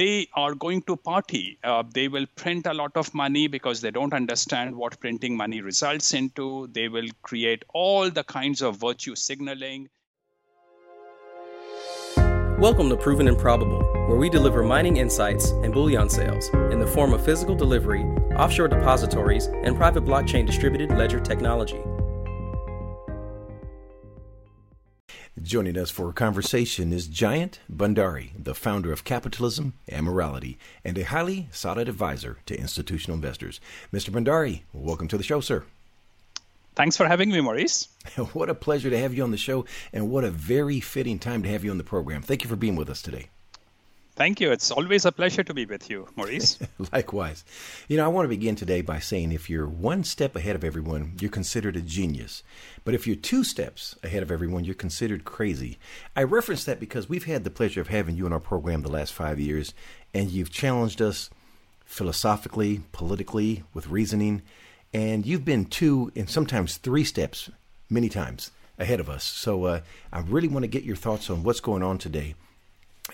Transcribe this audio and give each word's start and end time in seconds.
they 0.00 0.26
are 0.32 0.54
going 0.54 0.80
to 0.80 0.96
party. 0.96 1.58
Uh, 1.62 1.82
they 1.92 2.08
will 2.08 2.24
print 2.34 2.64
a 2.64 2.72
lot 2.72 2.90
of 2.96 3.12
money 3.12 3.48
because 3.48 3.82
they 3.82 3.90
don't 3.90 4.14
understand 4.14 4.74
what 4.74 4.98
printing 4.98 5.36
money 5.36 5.60
results 5.60 6.14
into. 6.14 6.68
They 6.68 6.88
will 6.88 7.08
create 7.20 7.64
all 7.74 8.08
the 8.08 8.24
kinds 8.24 8.62
of 8.62 8.78
virtue 8.78 9.14
signaling. 9.14 9.90
Welcome 12.16 12.88
to 12.88 12.96
Proven 12.96 13.28
and 13.28 13.36
Probable, 13.36 13.82
where 14.08 14.16
we 14.16 14.30
deliver 14.30 14.62
mining 14.62 14.96
insights 14.96 15.50
and 15.50 15.70
bullion 15.70 16.08
sales 16.08 16.48
in 16.72 16.80
the 16.80 16.86
form 16.86 17.12
of 17.12 17.22
physical 17.22 17.54
delivery, 17.54 18.04
offshore 18.36 18.68
depositories, 18.68 19.48
and 19.48 19.76
private 19.76 20.06
blockchain 20.06 20.46
distributed 20.46 20.96
ledger 20.96 21.20
technology. 21.20 21.82
Joining 25.42 25.78
us 25.78 25.90
for 25.90 26.10
a 26.10 26.12
conversation 26.12 26.92
is 26.92 27.08
Jayant 27.08 27.60
Bhandari, 27.74 28.32
the 28.38 28.54
founder 28.54 28.92
of 28.92 29.04
Capitalism 29.04 29.72
and 29.88 30.04
Morality, 30.04 30.58
and 30.84 30.98
a 30.98 31.04
highly 31.04 31.48
sought 31.50 31.78
advisor 31.78 32.38
to 32.44 32.58
institutional 32.58 33.14
investors. 33.14 33.58
Mr. 33.90 34.10
Bhandari, 34.10 34.62
welcome 34.74 35.08
to 35.08 35.16
the 35.16 35.24
show, 35.24 35.40
sir. 35.40 35.64
Thanks 36.74 36.98
for 36.98 37.06
having 37.06 37.30
me, 37.30 37.40
Maurice. 37.40 37.88
what 38.34 38.50
a 38.50 38.54
pleasure 38.54 38.90
to 38.90 38.98
have 38.98 39.14
you 39.14 39.22
on 39.22 39.30
the 39.30 39.38
show, 39.38 39.64
and 39.94 40.10
what 40.10 40.24
a 40.24 40.30
very 40.30 40.78
fitting 40.78 41.18
time 41.18 41.42
to 41.42 41.48
have 41.48 41.64
you 41.64 41.70
on 41.70 41.78
the 41.78 41.84
program. 41.84 42.20
Thank 42.20 42.44
you 42.44 42.50
for 42.50 42.56
being 42.56 42.76
with 42.76 42.90
us 42.90 43.00
today. 43.00 43.28
Thank 44.20 44.38
you. 44.38 44.52
It's 44.52 44.70
always 44.70 45.06
a 45.06 45.12
pleasure 45.12 45.42
to 45.42 45.54
be 45.54 45.64
with 45.64 45.88
you, 45.88 46.06
Maurice. 46.14 46.58
Likewise. 46.92 47.42
You 47.88 47.96
know, 47.96 48.04
I 48.04 48.08
want 48.08 48.26
to 48.26 48.36
begin 48.36 48.54
today 48.54 48.82
by 48.82 48.98
saying 48.98 49.32
if 49.32 49.48
you're 49.48 49.66
one 49.66 50.04
step 50.04 50.36
ahead 50.36 50.54
of 50.54 50.62
everyone, 50.62 51.14
you're 51.18 51.30
considered 51.30 51.74
a 51.74 51.80
genius. 51.80 52.42
But 52.84 52.92
if 52.92 53.06
you're 53.06 53.16
two 53.16 53.44
steps 53.44 53.96
ahead 54.02 54.22
of 54.22 54.30
everyone, 54.30 54.64
you're 54.64 54.74
considered 54.74 55.24
crazy. 55.24 55.78
I 56.14 56.24
reference 56.24 56.64
that 56.64 56.78
because 56.78 57.08
we've 57.08 57.24
had 57.24 57.44
the 57.44 57.50
pleasure 57.50 57.80
of 57.80 57.88
having 57.88 58.14
you 58.14 58.26
in 58.26 58.34
our 58.34 58.40
program 58.40 58.82
the 58.82 58.90
last 58.90 59.14
five 59.14 59.40
years, 59.40 59.72
and 60.12 60.30
you've 60.30 60.52
challenged 60.52 61.00
us 61.00 61.30
philosophically, 61.86 62.82
politically, 62.92 63.64
with 63.72 63.86
reasoning, 63.86 64.42
and 64.92 65.24
you've 65.24 65.46
been 65.46 65.64
two 65.64 66.12
and 66.14 66.28
sometimes 66.28 66.76
three 66.76 67.04
steps 67.04 67.48
many 67.88 68.10
times 68.10 68.50
ahead 68.78 69.00
of 69.00 69.08
us. 69.08 69.24
So 69.24 69.64
uh, 69.64 69.80
I 70.12 70.20
really 70.20 70.48
want 70.48 70.64
to 70.64 70.68
get 70.68 70.84
your 70.84 70.96
thoughts 70.96 71.30
on 71.30 71.42
what's 71.42 71.60
going 71.60 71.82
on 71.82 71.96
today. 71.96 72.34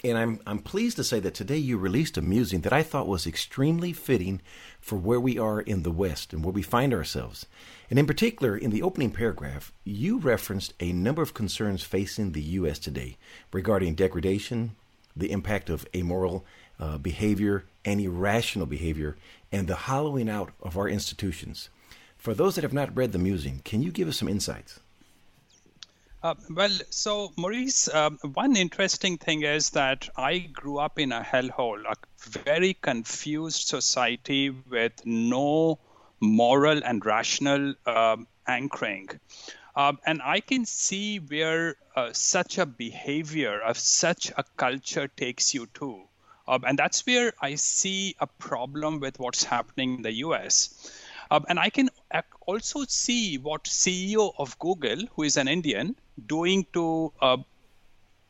And 0.04 0.18
I'm 0.18 0.40
I'm 0.46 0.58
pleased 0.58 0.96
to 0.96 1.04
say 1.04 1.20
that 1.20 1.34
today 1.34 1.56
you 1.56 1.78
released 1.78 2.18
a 2.18 2.22
musing 2.22 2.60
that 2.62 2.72
I 2.72 2.82
thought 2.82 3.08
was 3.08 3.26
extremely 3.26 3.92
fitting 3.92 4.42
for 4.80 4.96
where 4.96 5.20
we 5.20 5.38
are 5.38 5.60
in 5.60 5.82
the 5.82 5.90
West 5.90 6.32
and 6.32 6.44
where 6.44 6.52
we 6.52 6.62
find 6.62 6.92
ourselves. 6.92 7.46
And 7.88 7.98
in 7.98 8.06
particular, 8.06 8.56
in 8.56 8.70
the 8.70 8.82
opening 8.82 9.10
paragraph, 9.10 9.72
you 9.84 10.18
referenced 10.18 10.74
a 10.80 10.92
number 10.92 11.22
of 11.22 11.34
concerns 11.34 11.82
facing 11.82 12.32
the 12.32 12.42
U.S. 12.42 12.78
today 12.78 13.16
regarding 13.52 13.94
degradation, 13.94 14.76
the 15.14 15.30
impact 15.30 15.70
of 15.70 15.86
amoral 15.94 16.44
uh, 16.78 16.98
behavior 16.98 17.64
and 17.84 18.00
irrational 18.00 18.66
behavior, 18.66 19.16
and 19.50 19.66
the 19.66 19.76
hollowing 19.76 20.28
out 20.28 20.50
of 20.60 20.76
our 20.76 20.88
institutions. 20.88 21.70
For 22.16 22.34
those 22.34 22.56
that 22.56 22.64
have 22.64 22.72
not 22.72 22.94
read 22.96 23.12
the 23.12 23.18
musing, 23.18 23.60
can 23.64 23.82
you 23.82 23.92
give 23.92 24.08
us 24.08 24.18
some 24.18 24.28
insights? 24.28 24.80
Uh, 26.26 26.34
well, 26.50 26.76
so 26.90 27.32
Maurice, 27.36 27.88
um, 27.94 28.18
one 28.34 28.56
interesting 28.56 29.16
thing 29.16 29.44
is 29.44 29.70
that 29.70 30.08
I 30.16 30.38
grew 30.38 30.78
up 30.78 30.98
in 30.98 31.12
a 31.12 31.20
hellhole, 31.20 31.84
a 31.84 31.94
very 32.18 32.74
confused 32.74 33.68
society 33.68 34.50
with 34.50 35.06
no 35.06 35.78
moral 36.18 36.82
and 36.82 37.06
rational 37.06 37.74
uh, 37.86 38.16
anchoring. 38.48 39.08
Um, 39.76 40.00
and 40.04 40.20
I 40.20 40.40
can 40.40 40.64
see 40.64 41.18
where 41.18 41.76
uh, 41.94 42.12
such 42.12 42.58
a 42.58 42.66
behavior 42.66 43.60
of 43.60 43.78
such 43.78 44.32
a 44.36 44.42
culture 44.56 45.06
takes 45.06 45.54
you 45.54 45.66
to. 45.74 46.08
And 46.48 46.76
that's 46.76 47.06
where 47.06 47.34
I 47.40 47.54
see 47.54 48.16
a 48.18 48.26
problem 48.26 48.98
with 48.98 49.20
what's 49.20 49.44
happening 49.44 49.98
in 49.98 50.02
the 50.02 50.14
US. 50.26 50.90
And 51.30 51.60
I 51.60 51.70
can 51.70 51.88
also 52.48 52.84
see 52.88 53.38
what 53.38 53.62
CEO 53.62 54.32
of 54.36 54.58
Google, 54.58 55.06
who 55.14 55.22
is 55.22 55.36
an 55.36 55.46
Indian, 55.46 55.94
doing 56.26 56.66
to 56.72 57.12
uh, 57.20 57.36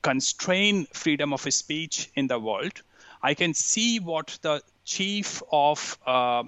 constrain 0.02 0.86
freedom 0.92 1.32
of 1.32 1.40
speech 1.52 2.10
in 2.14 2.26
the 2.26 2.38
world. 2.38 2.82
I 3.22 3.34
can 3.34 3.54
see 3.54 3.98
what 3.98 4.38
the 4.42 4.62
chief 4.84 5.42
of 5.50 5.98
uh, 6.06 6.44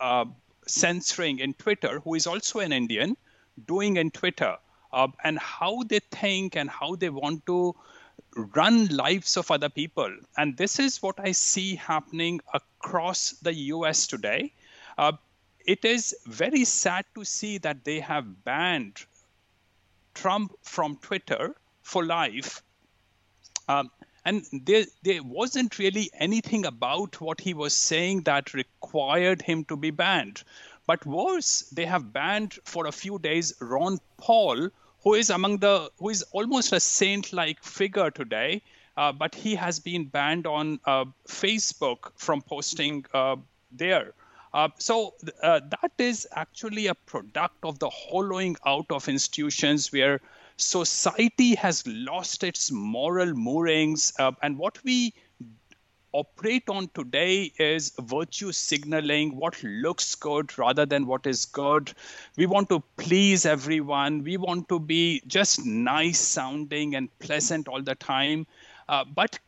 uh, 0.00 0.24
censoring 0.66 1.38
in 1.38 1.54
Twitter, 1.54 2.00
who 2.00 2.14
is 2.14 2.26
also 2.26 2.60
an 2.60 2.72
Indian, 2.72 3.16
doing 3.66 3.96
in 3.96 4.10
Twitter, 4.10 4.56
uh, 4.92 5.08
and 5.24 5.38
how 5.38 5.82
they 5.82 6.00
think 6.10 6.56
and 6.56 6.70
how 6.70 6.94
they 6.94 7.10
want 7.10 7.44
to 7.46 7.74
run 8.54 8.86
lives 8.88 9.36
of 9.36 9.50
other 9.50 9.68
people. 9.68 10.10
And 10.36 10.56
this 10.56 10.78
is 10.78 11.02
what 11.02 11.18
I 11.18 11.32
see 11.32 11.74
happening 11.74 12.40
across 12.54 13.32
the 13.42 13.52
US 13.54 14.06
today. 14.06 14.52
Uh, 14.96 15.12
it 15.66 15.84
is 15.84 16.16
very 16.26 16.64
sad 16.64 17.04
to 17.14 17.24
see 17.24 17.58
that 17.58 17.84
they 17.84 18.00
have 18.00 18.44
banned 18.44 19.04
Trump 20.20 20.52
from 20.62 20.96
Twitter 20.96 21.54
for 21.82 22.04
life. 22.04 22.62
Um, 23.68 23.90
and 24.24 24.44
there, 24.52 24.84
there 25.02 25.22
wasn't 25.22 25.78
really 25.78 26.10
anything 26.14 26.66
about 26.66 27.20
what 27.20 27.40
he 27.40 27.54
was 27.54 27.72
saying 27.72 28.22
that 28.22 28.52
required 28.52 29.42
him 29.42 29.64
to 29.66 29.76
be 29.76 29.90
banned. 29.90 30.42
But 30.86 31.06
worse, 31.06 31.60
they 31.72 31.86
have 31.86 32.12
banned 32.12 32.58
for 32.64 32.86
a 32.86 32.92
few 32.92 33.18
days 33.18 33.54
Ron 33.60 33.98
Paul, 34.16 34.70
who 35.02 35.14
is 35.14 35.30
among 35.30 35.58
the 35.58 35.90
who 35.98 36.08
is 36.08 36.22
almost 36.32 36.72
a 36.72 36.80
saint-like 36.80 37.62
figure 37.62 38.10
today. 38.10 38.62
Uh, 38.96 39.12
but 39.12 39.34
he 39.34 39.54
has 39.54 39.78
been 39.78 40.04
banned 40.06 40.46
on 40.46 40.80
uh, 40.84 41.04
Facebook 41.28 42.10
from 42.16 42.42
posting 42.42 43.04
uh, 43.14 43.36
there. 43.70 44.12
Uh, 44.54 44.68
so 44.78 45.14
uh, 45.42 45.60
that 45.68 45.92
is 45.98 46.26
actually 46.32 46.86
a 46.86 46.94
product 46.94 47.56
of 47.62 47.78
the 47.78 47.90
hollowing 47.90 48.56
out 48.64 48.86
of 48.90 49.08
institutions 49.08 49.92
where 49.92 50.20
society 50.56 51.54
has 51.54 51.86
lost 51.86 52.42
its 52.42 52.70
moral 52.72 53.34
moorings. 53.34 54.12
Uh, 54.18 54.32
and 54.42 54.58
what 54.58 54.82
we 54.84 55.12
operate 56.12 56.68
on 56.68 56.88
today 56.94 57.52
is 57.58 57.92
virtue 58.00 58.50
signaling 58.50 59.36
what 59.36 59.62
looks 59.62 60.14
good 60.14 60.56
rather 60.58 60.86
than 60.86 61.06
what 61.06 61.26
is 61.26 61.44
good. 61.44 61.92
We 62.36 62.46
want 62.46 62.70
to 62.70 62.82
please 62.96 63.44
everyone. 63.44 64.24
We 64.24 64.36
want 64.36 64.68
to 64.70 64.80
be 64.80 65.22
just 65.26 65.64
nice 65.64 66.18
sounding 66.18 66.94
and 66.94 67.16
pleasant 67.18 67.68
all 67.68 67.82
the 67.82 67.94
time. 67.94 68.46
Uh, 68.88 69.04
but 69.04 69.38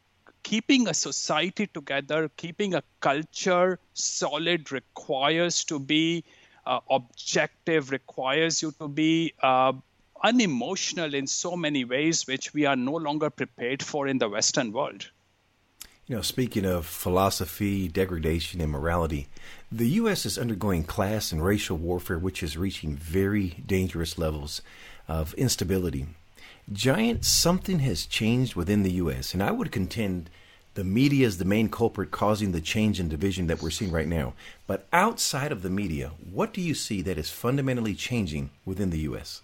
keeping 0.43 0.89
a 0.89 0.95
society 0.95 1.67
together, 1.67 2.31
keeping 2.37 2.75
a 2.75 2.83
culture 3.01 3.79
solid 3.95 4.73
requires 4.73 5.65
to 5.65 5.79
be 5.79 6.25
uh, 6.67 6.81
objective, 6.91 7.91
requires 7.91 8.63
you 8.63 8.73
to 8.73 8.89
be 8.89 9.35
uh, 9.43 9.73
unemotional 10.23 11.15
in 11.15 11.27
so 11.27 11.57
many 11.57 11.85
ways, 11.85 12.27
which 12.27 12.53
we 12.53 12.67
are 12.67 12.77
no 12.77 12.93
longer 12.93 13.31
prepared 13.31 13.83
for 13.83 14.07
in 14.07 14.19
the 14.19 14.29
Western 14.29 14.73
world. 14.73 15.11
You 16.07 16.17
know, 16.17 16.23
speaking 16.23 16.65
of 16.65 16.87
philosophy, 16.87 17.87
degradation, 17.87 18.61
and 18.61 18.73
morality, 18.73 19.29
the 19.71 19.89
U.S. 19.91 20.27
is 20.27 20.39
undergoing 20.39 20.83
class 20.83 21.31
and 21.31 21.45
racial 21.45 21.77
warfare, 21.77 22.19
which 22.19 22.43
is 22.43 22.57
reaching 22.57 22.97
very 22.97 23.63
dangerous 23.65 24.19
levels 24.19 24.61
of 25.07 25.35
instability. 25.35 26.07
Jayant, 26.73 27.25
something 27.25 27.81
has 27.81 28.07
changed 28.07 28.55
within 28.55 28.85
the 28.85 28.93
U.S., 28.93 29.35
and 29.35 29.43
I 29.43 29.51
would 29.51 29.73
contend 29.73 30.31
the 30.75 30.85
media 30.85 31.27
is 31.27 31.39
the 31.39 31.45
main 31.45 31.69
culprit 31.69 32.13
causing 32.13 32.53
the 32.53 32.61
change 32.61 33.01
and 33.01 33.11
division 33.11 33.49
that 33.49 33.61
we're 33.61 33.71
seeing 33.71 33.91
right 33.91 34.07
now. 34.07 34.35
But 34.69 34.87
outside 34.93 35.51
of 35.51 35.63
the 35.63 35.71
media, 35.71 36.13
what 36.31 36.53
do 36.53 36.61
you 36.61 36.75
see 36.75 37.03
that 37.03 37.19
is 37.19 37.29
fundamentally 37.29 37.95
changing 37.95 38.51
within 38.65 38.91
the 38.91 39.01
U.S.? 39.01 39.43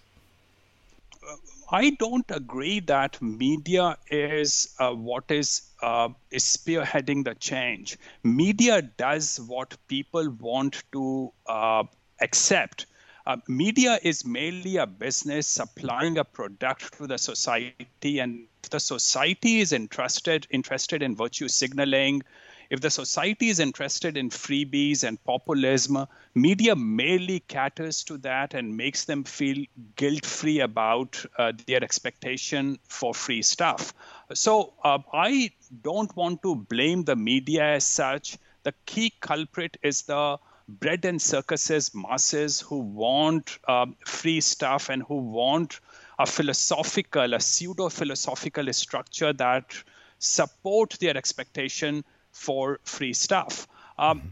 I 1.69 1.89
don't 1.99 2.25
agree 2.31 2.79
that 2.81 3.21
media 3.21 3.97
is 4.09 4.73
uh, 4.79 4.91
what 4.91 5.29
is, 5.29 5.63
uh, 5.83 6.07
is 6.31 6.45
spearheading 6.45 7.25
the 7.25 7.35
change. 7.35 7.97
Media 8.23 8.81
does 8.81 9.41
what 9.45 9.75
people 9.89 10.29
want 10.39 10.81
to 10.93 11.33
uh, 11.45 11.83
accept. 12.21 12.85
Uh, 13.27 13.35
media 13.49 13.99
is 14.03 14.23
mainly 14.25 14.77
a 14.77 14.87
business 14.87 15.45
supplying 15.47 16.17
a 16.17 16.23
product 16.23 16.97
to 16.97 17.05
the 17.07 17.17
society, 17.17 18.19
and 18.19 18.47
if 18.63 18.69
the 18.69 18.79
society 18.79 19.59
is 19.59 19.73
interested 19.73 20.47
interested 20.49 21.03
in 21.03 21.13
virtue 21.13 21.49
signaling, 21.49 22.23
if 22.69 22.79
the 22.79 22.89
society 22.89 23.49
is 23.49 23.59
interested 23.59 24.15
in 24.15 24.29
freebies 24.29 25.03
and 25.03 25.21
populism, 25.25 26.07
media 26.35 26.73
mainly 26.73 27.41
caters 27.49 28.05
to 28.05 28.17
that 28.19 28.53
and 28.53 28.77
makes 28.77 29.03
them 29.03 29.25
feel 29.25 29.65
guilt 29.97 30.25
free 30.25 30.61
about 30.61 31.25
uh, 31.37 31.51
their 31.65 31.83
expectation 31.83 32.79
for 32.87 33.13
free 33.13 33.41
stuff. 33.41 33.93
So 34.33 34.71
uh, 34.85 34.99
I 35.11 35.51
don't 35.81 36.15
want 36.15 36.43
to 36.43 36.55
blame 36.55 37.03
the 37.03 37.17
media 37.17 37.75
as 37.75 37.85
such. 37.85 38.37
The 38.63 38.73
key 38.85 39.11
culprit 39.19 39.75
is 39.83 40.03
the 40.03 40.39
bread 40.67 41.05
and 41.05 41.21
circuses 41.21 41.93
masses 41.95 42.59
who 42.61 42.79
want 42.79 43.57
uh, 43.67 43.85
free 44.05 44.41
stuff 44.41 44.89
and 44.89 45.03
who 45.03 45.15
want 45.15 45.79
a 46.19 46.25
philosophical, 46.25 47.33
a 47.33 47.39
pseudo 47.39 47.89
philosophical 47.89 48.71
structure 48.73 49.33
that 49.33 49.73
support 50.19 50.97
their 50.99 51.15
expectation 51.15 52.03
for 52.31 52.79
free 52.83 53.13
stuff. 53.13 53.67
Um, 53.97 54.19
mm-hmm. 54.19 54.27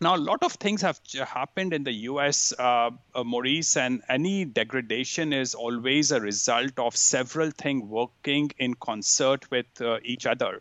Now, 0.00 0.16
a 0.16 0.18
lot 0.18 0.42
of 0.42 0.54
things 0.54 0.82
have 0.82 0.98
happened 1.28 1.72
in 1.72 1.84
the 1.84 1.92
US, 2.10 2.52
uh, 2.58 2.90
uh, 3.14 3.22
Maurice, 3.22 3.76
and 3.76 4.02
any 4.08 4.44
degradation 4.44 5.32
is 5.32 5.54
always 5.54 6.10
a 6.10 6.20
result 6.20 6.76
of 6.76 6.96
several 6.96 7.52
things 7.52 7.84
working 7.84 8.50
in 8.58 8.74
concert 8.74 9.48
with 9.52 9.80
uh, 9.80 9.98
each 10.02 10.26
other. 10.26 10.60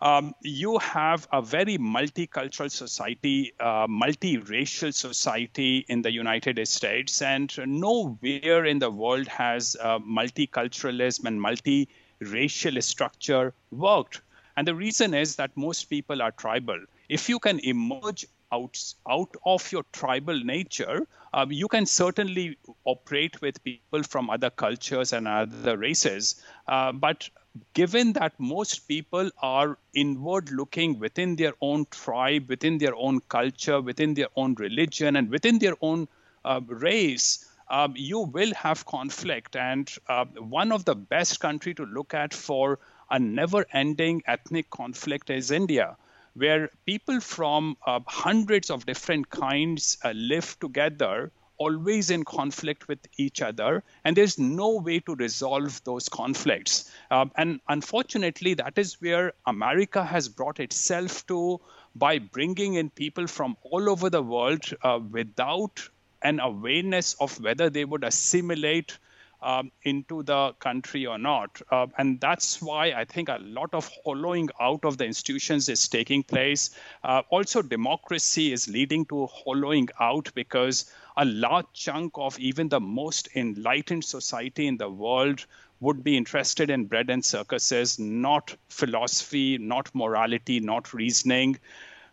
Um, 0.00 0.34
you 0.42 0.78
have 0.78 1.26
a 1.32 1.40
very 1.40 1.78
multicultural 1.78 2.70
society, 2.70 3.52
uh, 3.60 3.86
multiracial 3.86 4.92
society 4.92 5.86
in 5.88 6.02
the 6.02 6.12
United 6.12 6.66
States, 6.68 7.22
and 7.22 7.56
nowhere 7.66 8.66
in 8.66 8.78
the 8.78 8.90
world 8.90 9.26
has 9.28 9.76
uh, 9.80 9.98
multiculturalism 10.00 11.24
and 11.24 11.40
multiracial 11.40 12.82
structure 12.82 13.54
worked. 13.70 14.20
And 14.56 14.68
the 14.68 14.74
reason 14.74 15.14
is 15.14 15.36
that 15.36 15.56
most 15.56 15.84
people 15.84 16.20
are 16.22 16.32
tribal. 16.32 16.80
If 17.08 17.28
you 17.28 17.38
can 17.38 17.60
emerge 17.60 18.26
out, 18.52 18.94
out 19.08 19.34
of 19.44 19.70
your 19.72 19.84
tribal 19.92 20.38
nature, 20.38 21.06
um, 21.34 21.52
you 21.52 21.68
can 21.68 21.86
certainly 21.86 22.56
operate 22.84 23.40
with 23.40 23.62
people 23.64 24.02
from 24.02 24.30
other 24.30 24.50
cultures 24.50 25.12
and 25.12 25.28
other 25.28 25.76
races. 25.76 26.42
Uh, 26.66 26.92
but 26.92 27.28
given 27.74 28.12
that 28.14 28.32
most 28.38 28.88
people 28.88 29.30
are 29.42 29.78
inward 29.94 30.50
looking 30.50 30.98
within 30.98 31.36
their 31.36 31.52
own 31.60 31.86
tribe, 31.90 32.48
within 32.48 32.78
their 32.78 32.94
own 32.94 33.20
culture, 33.28 33.80
within 33.80 34.14
their 34.14 34.28
own 34.36 34.54
religion, 34.54 35.16
and 35.16 35.30
within 35.30 35.58
their 35.58 35.74
own 35.80 36.08
uh, 36.44 36.60
race, 36.66 37.44
um, 37.68 37.94
you 37.96 38.20
will 38.20 38.54
have 38.54 38.86
conflict. 38.86 39.56
And 39.56 39.90
uh, 40.08 40.24
one 40.26 40.72
of 40.72 40.84
the 40.84 40.94
best 40.94 41.40
country 41.40 41.74
to 41.74 41.84
look 41.84 42.14
at 42.14 42.32
for 42.32 42.78
a 43.10 43.18
never-ending 43.18 44.22
ethnic 44.26 44.70
conflict 44.70 45.30
is 45.30 45.50
India 45.50 45.96
where 46.36 46.70
people 46.84 47.20
from 47.20 47.76
uh, 47.86 48.00
hundreds 48.06 48.70
of 48.70 48.84
different 48.86 49.30
kinds 49.30 49.98
uh, 50.04 50.12
live 50.12 50.58
together 50.60 51.32
always 51.58 52.10
in 52.10 52.22
conflict 52.22 52.86
with 52.86 52.98
each 53.16 53.40
other, 53.40 53.82
and 54.04 54.14
there's 54.14 54.38
no 54.38 54.76
way 54.76 55.00
to 55.00 55.14
resolve 55.14 55.82
those 55.84 56.08
conflicts. 56.08 56.90
Um, 57.10 57.30
and 57.36 57.60
unfortunately, 57.68 58.54
that 58.54 58.76
is 58.76 59.00
where 59.00 59.32
America 59.46 60.04
has 60.04 60.28
brought 60.28 60.60
itself 60.60 61.26
to 61.28 61.60
by 61.94 62.18
bringing 62.18 62.74
in 62.74 62.90
people 62.90 63.26
from 63.26 63.56
all 63.62 63.88
over 63.88 64.10
the 64.10 64.22
world 64.22 64.64
uh, 64.82 65.00
without 65.10 65.88
an 66.22 66.40
awareness 66.40 67.14
of 67.20 67.40
whether 67.40 67.70
they 67.70 67.84
would 67.84 68.04
assimilate 68.04 68.98
um, 69.42 69.70
into 69.82 70.22
the 70.22 70.52
country 70.58 71.06
or 71.06 71.18
not. 71.18 71.60
Uh, 71.70 71.86
and 71.98 72.20
that's 72.20 72.60
why 72.62 72.92
I 72.92 73.04
think 73.04 73.28
a 73.28 73.38
lot 73.40 73.74
of 73.74 73.90
hollowing 74.04 74.48
out 74.60 74.84
of 74.84 74.98
the 74.98 75.04
institutions 75.04 75.68
is 75.68 75.88
taking 75.88 76.22
place. 76.22 76.70
Uh, 77.04 77.22
also, 77.30 77.62
democracy 77.62 78.52
is 78.52 78.68
leading 78.68 79.04
to 79.06 79.26
hollowing 79.26 79.88
out 80.00 80.30
because 80.34 80.90
a 81.16 81.24
large 81.24 81.66
chunk 81.72 82.12
of 82.16 82.38
even 82.38 82.68
the 82.68 82.80
most 82.80 83.28
enlightened 83.34 84.04
society 84.04 84.66
in 84.66 84.76
the 84.76 84.88
world 84.88 85.44
would 85.80 86.02
be 86.02 86.16
interested 86.16 86.70
in 86.70 86.86
bread 86.86 87.10
and 87.10 87.24
circuses, 87.24 87.98
not 87.98 88.56
philosophy, 88.68 89.58
not 89.58 89.94
morality, 89.94 90.58
not 90.58 90.94
reasoning, 90.94 91.58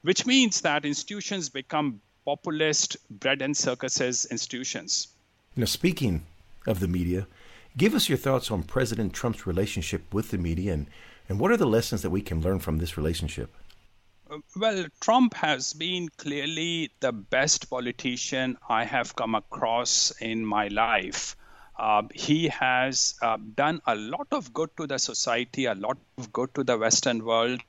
which 0.02 0.26
means 0.26 0.62
that 0.62 0.86
institutions 0.86 1.50
become 1.50 2.02
populist 2.26 2.98
bread 3.10 3.42
and 3.42 3.56
circuses 3.56 4.26
institutions. 4.26 5.08
You 5.56 5.62
know, 5.62 5.66
speaking 5.66 6.26
of 6.68 6.80
the 6.80 6.88
media. 6.88 7.28
Give 7.76 7.96
us 7.96 8.08
your 8.08 8.18
thoughts 8.18 8.52
on 8.52 8.64
President 8.64 9.14
Trump's 9.14 9.48
relationship 9.48 10.14
with 10.14 10.30
the 10.30 10.38
media 10.38 10.74
and, 10.74 10.88
and 11.28 11.40
what 11.40 11.52
are 11.52 11.58
the 11.58 11.66
lessons 11.66 12.02
that 12.02 12.10
we 12.10 12.22
can 12.22 12.42
learn 12.42 12.60
from 12.60 12.78
this 12.78 12.98
relationship? 12.98 13.56
Uh, 14.30 14.38
well, 14.56 14.86
Trump 15.02 15.34
has 15.34 15.74
been 15.74 16.10
clearly 16.18 16.92
the 17.00 17.12
best 17.12 17.70
politician 17.70 18.58
I 18.70 18.86
have 18.86 19.16
come 19.16 19.36
across 19.36 20.12
in 20.22 20.46
my 20.46 20.68
life. 20.68 21.36
Uh, 21.78 22.04
he 22.14 22.48
has 22.50 23.16
uh, 23.22 23.38
done 23.56 23.82
a 23.88 23.96
lot 23.96 24.28
of 24.32 24.54
good 24.54 24.70
to 24.78 24.88
the 24.88 25.00
society, 25.00 25.66
a 25.66 25.74
lot 25.74 25.98
of 26.18 26.32
good 26.32 26.54
to 26.56 26.64
the 26.64 26.78
Western 26.78 27.26
world. 27.26 27.62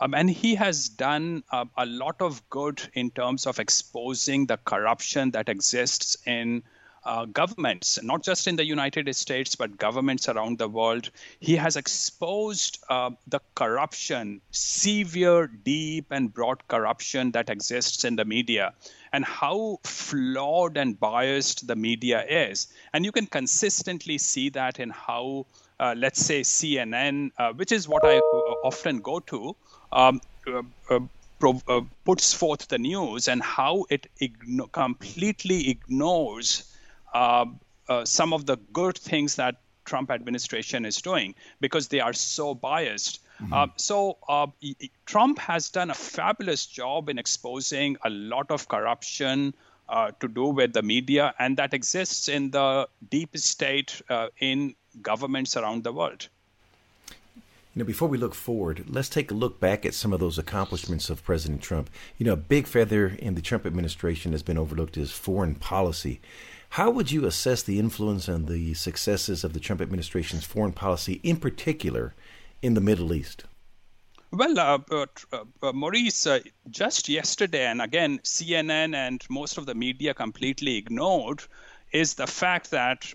Um, 0.00 0.14
and 0.14 0.30
he 0.30 0.54
has 0.54 0.88
done 0.88 1.42
uh, 1.50 1.64
a 1.76 1.86
lot 1.86 2.20
of 2.20 2.48
good 2.50 2.80
in 2.94 3.10
terms 3.10 3.46
of 3.46 3.58
exposing 3.58 4.46
the 4.46 4.58
corruption 4.58 5.32
that 5.32 5.48
exists 5.48 6.16
in 6.26 6.62
uh, 7.08 7.24
governments, 7.24 7.98
not 8.02 8.22
just 8.22 8.46
in 8.46 8.56
the 8.56 8.66
United 8.66 9.14
States, 9.16 9.56
but 9.56 9.78
governments 9.78 10.28
around 10.28 10.58
the 10.58 10.68
world. 10.68 11.10
He 11.40 11.56
has 11.56 11.76
exposed 11.76 12.78
uh, 12.90 13.10
the 13.26 13.40
corruption, 13.54 14.42
severe, 14.50 15.46
deep, 15.46 16.06
and 16.10 16.32
broad 16.32 16.68
corruption 16.68 17.32
that 17.32 17.48
exists 17.48 18.04
in 18.04 18.16
the 18.16 18.26
media, 18.26 18.74
and 19.14 19.24
how 19.24 19.78
flawed 19.84 20.76
and 20.76 21.00
biased 21.00 21.66
the 21.66 21.76
media 21.76 22.24
is. 22.28 22.66
And 22.92 23.06
you 23.06 23.12
can 23.12 23.26
consistently 23.26 24.18
see 24.18 24.50
that 24.50 24.78
in 24.78 24.90
how, 24.90 25.46
uh, 25.80 25.94
let's 25.96 26.20
say, 26.20 26.42
CNN, 26.42 27.30
uh, 27.38 27.54
which 27.54 27.72
is 27.72 27.88
what 27.88 28.04
I 28.04 28.18
uh, 28.18 28.54
often 28.62 28.98
go 28.98 29.20
to. 29.20 29.56
Um, 29.92 30.20
uh, 30.46 31.80
puts 32.04 32.34
forth 32.34 32.66
the 32.68 32.78
news 32.78 33.28
and 33.28 33.42
how 33.42 33.84
it 33.90 34.08
igno- 34.20 34.70
completely 34.72 35.70
ignores 35.70 36.64
some 38.04 38.32
of 38.32 38.46
the 38.46 38.56
good 38.72 38.98
things 38.98 39.36
that 39.36 39.56
Trump 39.88 40.10
administration 40.10 40.84
is 40.84 41.00
doing 41.00 41.34
because 41.60 41.88
they 41.88 42.00
are 42.00 42.12
so 42.12 42.54
biased. 42.54 43.20
Mm-hmm. 43.42 43.52
Uh, 43.52 43.66
so 43.76 44.18
uh, 44.28 44.46
Trump 45.06 45.38
has 45.38 45.70
done 45.70 45.90
a 45.90 45.94
fabulous 45.94 46.66
job 46.66 47.08
in 47.08 47.18
exposing 47.18 47.96
a 48.04 48.10
lot 48.10 48.50
of 48.50 48.68
corruption 48.68 49.54
uh, 49.88 50.10
to 50.20 50.28
do 50.28 50.46
with 50.46 50.72
the 50.74 50.82
media, 50.82 51.34
and 51.38 51.56
that 51.56 51.72
exists 51.72 52.28
in 52.28 52.50
the 52.50 52.86
deep 53.08 53.36
state 53.38 54.02
uh, 54.10 54.28
in 54.38 54.74
governments 55.00 55.56
around 55.56 55.84
the 55.84 55.92
world. 55.92 56.28
You 57.74 57.84
know, 57.84 57.86
before 57.86 58.08
we 58.08 58.18
look 58.18 58.34
forward, 58.34 58.84
let's 58.88 59.08
take 59.08 59.30
a 59.30 59.34
look 59.34 59.60
back 59.60 59.86
at 59.86 59.94
some 59.94 60.12
of 60.12 60.20
those 60.20 60.36
accomplishments 60.36 61.08
of 61.08 61.24
President 61.24 61.62
Trump. 61.62 61.88
You 62.18 62.26
know, 62.26 62.32
a 62.32 62.36
big 62.36 62.66
feather 62.66 63.16
in 63.18 63.34
the 63.34 63.40
Trump 63.40 63.64
administration 63.64 64.32
has 64.32 64.42
been 64.42 64.58
overlooked 64.58 64.96
is 64.96 65.12
foreign 65.12 65.54
policy. 65.54 66.20
How 66.70 66.90
would 66.90 67.10
you 67.10 67.24
assess 67.24 67.62
the 67.62 67.78
influence 67.78 68.28
and 68.28 68.46
the 68.46 68.74
successes 68.74 69.42
of 69.42 69.52
the 69.52 69.60
Trump 69.60 69.80
administration's 69.80 70.44
foreign 70.44 70.72
policy, 70.72 71.20
in 71.22 71.36
particular 71.36 72.14
in 72.62 72.74
the 72.74 72.80
Middle 72.80 73.12
East? 73.12 73.44
Well, 74.30 74.58
uh, 74.58 74.78
uh, 74.90 75.06
uh, 75.62 75.72
Maurice, 75.72 76.26
uh, 76.26 76.40
just 76.68 77.08
yesterday, 77.08 77.64
and 77.64 77.80
again, 77.80 78.18
CNN 78.18 78.94
and 78.94 79.24
most 79.30 79.56
of 79.56 79.64
the 79.64 79.74
media 79.74 80.12
completely 80.12 80.76
ignored, 80.76 81.42
is 81.92 82.14
the 82.14 82.26
fact 82.26 82.70
that 82.70 83.10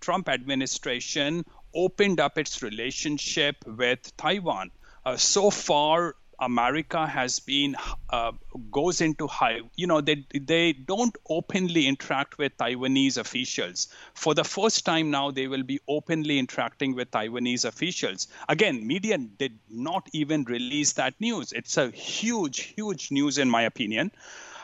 Trump 0.00 0.28
administration 0.28 1.44
opened 1.74 2.18
up 2.18 2.38
its 2.38 2.62
relationship 2.62 3.56
with 3.66 4.16
Taiwan. 4.16 4.70
Uh, 5.04 5.16
so 5.18 5.50
far, 5.50 6.16
America 6.40 7.06
has 7.06 7.40
been 7.40 7.76
uh, 8.10 8.32
goes 8.70 9.00
into 9.00 9.26
high. 9.26 9.60
You 9.76 9.86
know, 9.86 10.00
they 10.00 10.24
they 10.32 10.72
don't 10.72 11.16
openly 11.28 11.86
interact 11.86 12.38
with 12.38 12.56
Taiwanese 12.56 13.18
officials. 13.18 13.88
For 14.14 14.34
the 14.34 14.44
first 14.44 14.84
time 14.84 15.10
now, 15.10 15.30
they 15.30 15.48
will 15.48 15.62
be 15.64 15.80
openly 15.88 16.38
interacting 16.38 16.94
with 16.94 17.10
Taiwanese 17.10 17.64
officials. 17.64 18.28
Again, 18.48 18.86
media 18.86 19.18
did 19.18 19.58
not 19.68 20.08
even 20.12 20.44
release 20.44 20.92
that 20.94 21.14
news. 21.20 21.52
It's 21.52 21.76
a 21.76 21.90
huge, 21.90 22.60
huge 22.76 23.10
news 23.10 23.38
in 23.38 23.50
my 23.50 23.62
opinion. 23.62 24.12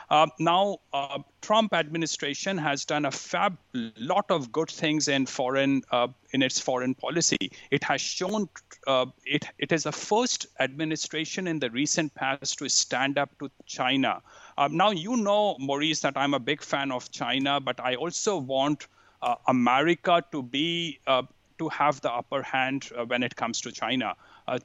Uh, 0.09 0.27
now, 0.39 0.77
uh, 0.93 1.19
Trump 1.41 1.73
administration 1.73 2.57
has 2.57 2.85
done 2.85 3.05
a 3.05 3.11
fab 3.11 3.57
lot 3.73 4.25
of 4.29 4.51
good 4.51 4.69
things 4.69 5.07
in 5.07 5.25
foreign 5.25 5.83
uh, 5.91 6.07
in 6.31 6.41
its 6.41 6.59
foreign 6.59 6.93
policy. 6.93 7.51
It 7.71 7.83
has 7.83 8.01
shown 8.01 8.49
uh, 8.87 9.07
it 9.25 9.45
it 9.57 9.71
is 9.71 9.83
the 9.83 9.91
first 9.91 10.47
administration 10.59 11.47
in 11.47 11.59
the 11.59 11.69
recent 11.69 12.13
past 12.15 12.59
to 12.59 12.69
stand 12.69 13.17
up 13.17 13.37
to 13.39 13.49
China. 13.65 14.21
Um, 14.57 14.77
now, 14.77 14.91
you 14.91 15.17
know, 15.17 15.57
Maurice, 15.59 16.01
that 16.01 16.15
I'm 16.15 16.33
a 16.33 16.39
big 16.39 16.61
fan 16.61 16.91
of 16.91 17.11
China, 17.11 17.59
but 17.59 17.79
I 17.79 17.95
also 17.95 18.37
want 18.37 18.87
uh, 19.21 19.35
America 19.47 20.23
to 20.31 20.43
be 20.43 20.99
uh, 21.07 21.23
to 21.57 21.69
have 21.69 22.01
the 22.01 22.11
upper 22.11 22.41
hand 22.41 22.91
when 23.07 23.23
it 23.23 23.35
comes 23.35 23.61
to 23.61 23.71
China. 23.71 24.15
Uh, 24.47 24.59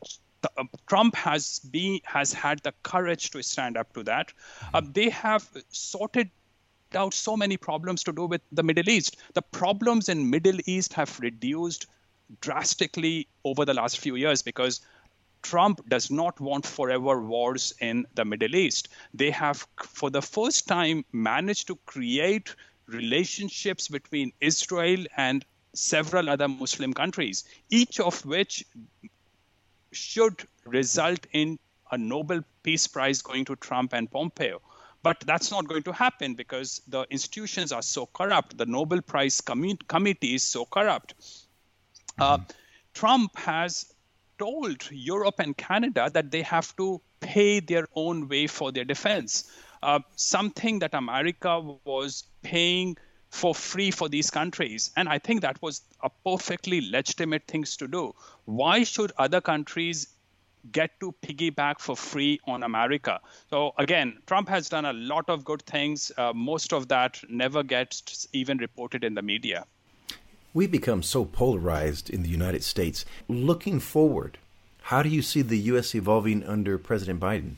Trump 0.87 1.15
has 1.15 1.59
been 1.59 2.01
has 2.05 2.33
had 2.33 2.61
the 2.63 2.73
courage 2.83 3.31
to 3.31 3.43
stand 3.43 3.77
up 3.77 3.93
to 3.95 4.03
that. 4.05 4.29
Mm-hmm. 4.29 4.77
Uh, 4.77 4.83
they 4.93 5.09
have 5.11 5.49
sorted 5.71 6.31
out 6.95 7.15
so 7.15 7.37
many 7.37 7.57
problems 7.57 8.03
to 8.05 8.13
do 8.13 8.27
with 8.27 8.41
the 8.53 8.63
Middle 8.63 8.89
East. 8.89 9.17
The 9.35 9.43
problems 9.43 10.09
in 10.09 10.31
Middle 10.31 10.59
East 10.67 10.93
have 10.95 11.21
reduced 11.21 11.87
drastically 12.41 13.29
over 13.45 13.65
the 13.65 13.75
last 13.75 13.99
few 13.99 14.17
years 14.17 14.43
because 14.43 14.81
Trump 15.43 15.89
does 15.89 16.11
not 16.11 16.39
want 16.41 16.67
forever 16.67 17.23
wars 17.23 17.73
in 17.81 18.07
the 18.15 18.25
Middle 18.25 18.55
East. 18.55 18.89
They 19.15 19.31
have, 19.31 19.67
for 19.79 20.11
the 20.11 20.23
first 20.23 20.69
time, 20.69 21.05
managed 21.13 21.67
to 21.69 21.77
create 21.87 22.55
relationships 22.87 23.89
between 23.89 24.33
Israel 24.41 25.05
and 25.17 25.45
several 25.75 26.29
other 26.29 26.49
Muslim 26.49 26.93
countries, 26.93 27.45
each 27.71 28.01
of 28.01 28.25
which 28.27 28.65
should 29.93 30.47
result 30.65 31.27
in 31.33 31.59
a 31.91 31.99
Nobel 31.99 32.43
Peace 32.63 32.87
Prize 32.87 33.23
going 33.23 33.45
to 33.47 33.57
Trump 33.57 33.93
and 33.93 34.11
Pompeo. 34.11 34.61
But 35.03 35.21
that's 35.21 35.51
not 35.51 35.67
going 35.67 35.83
to 35.85 35.93
happen 35.93 36.35
because 36.35 36.83
the 36.87 37.07
institutions 37.11 37.73
are 37.73 37.83
so 37.83 38.07
corrupt. 38.07 38.59
The 38.59 38.67
Nobel 38.67 39.01
Prize 39.01 39.41
committee 39.41 40.35
is 40.35 40.43
so 40.43 40.67
corrupt. 40.67 41.15
Uh, 42.19 42.37
mm-hmm. 42.37 42.45
Trump 42.93 43.37
has 43.39 43.95
told 44.39 44.89
Europe 44.91 45.37
and 45.39 45.57
Canada 45.57 46.11
that 46.13 46.31
they 46.31 46.43
have 46.43 46.75
to 46.77 47.01
pay 47.21 47.61
their 47.61 47.87
own 47.95 48.29
way 48.29 48.47
for 48.47 48.73
their 48.73 48.85
defense. 48.85 49.51
Uh, 49.83 50.01
something 50.17 50.81
that 50.81 50.93
America 50.93 51.61
was 51.85 52.25
paying 52.43 52.97
for 53.31 53.55
free 53.55 53.91
for 53.91 54.09
these 54.09 54.31
countries. 54.31 54.91
And 54.97 55.09
I 55.09 55.19
think 55.19 55.43
that 55.43 55.61
was 55.63 55.83
a 56.03 56.11
perfectly 56.25 56.81
legitimate 56.91 57.45
things 57.47 57.77
to 57.79 57.89
do. 57.89 58.15
Why 58.45 58.83
should 58.85 59.13
other 59.17 59.41
countries 59.41 60.09
get 60.73 60.99
to 61.01 61.15
piggyback 61.23 61.79
for 61.79 61.97
free 61.97 62.41
on 62.47 62.63
America? 62.63 63.21
So 63.49 63.73
again, 63.79 64.19
Trump 64.27 64.49
has 64.49 64.69
done 64.69 64.85
a 64.85 64.93
lot 64.93 65.31
of 65.31 65.45
good 65.45 65.63
things. 65.63 66.13
Uh, 66.17 66.33
most 66.35 66.73
of 66.73 66.89
that 66.89 67.21
never 67.29 67.63
gets 67.63 68.27
even 68.33 68.59
reported 68.59 69.05
in 69.05 69.15
the 69.15 69.23
media. 69.23 69.65
We've 70.53 70.71
become 70.71 71.05
so 71.05 71.25
polarized 71.25 72.11
in 72.11 72.25
the 72.25 72.29
United 72.29 72.65
States. 72.65 73.05
Looking 73.29 73.79
forward, 73.79 74.39
how 74.83 75.05
do 75.05 75.09
you 75.09 75.23
see 75.23 75.43
the 75.43 75.59
U.S. 75.73 75.95
evolving 75.95 76.43
under 76.43 76.77
President 76.77 77.21
Biden? 77.21 77.57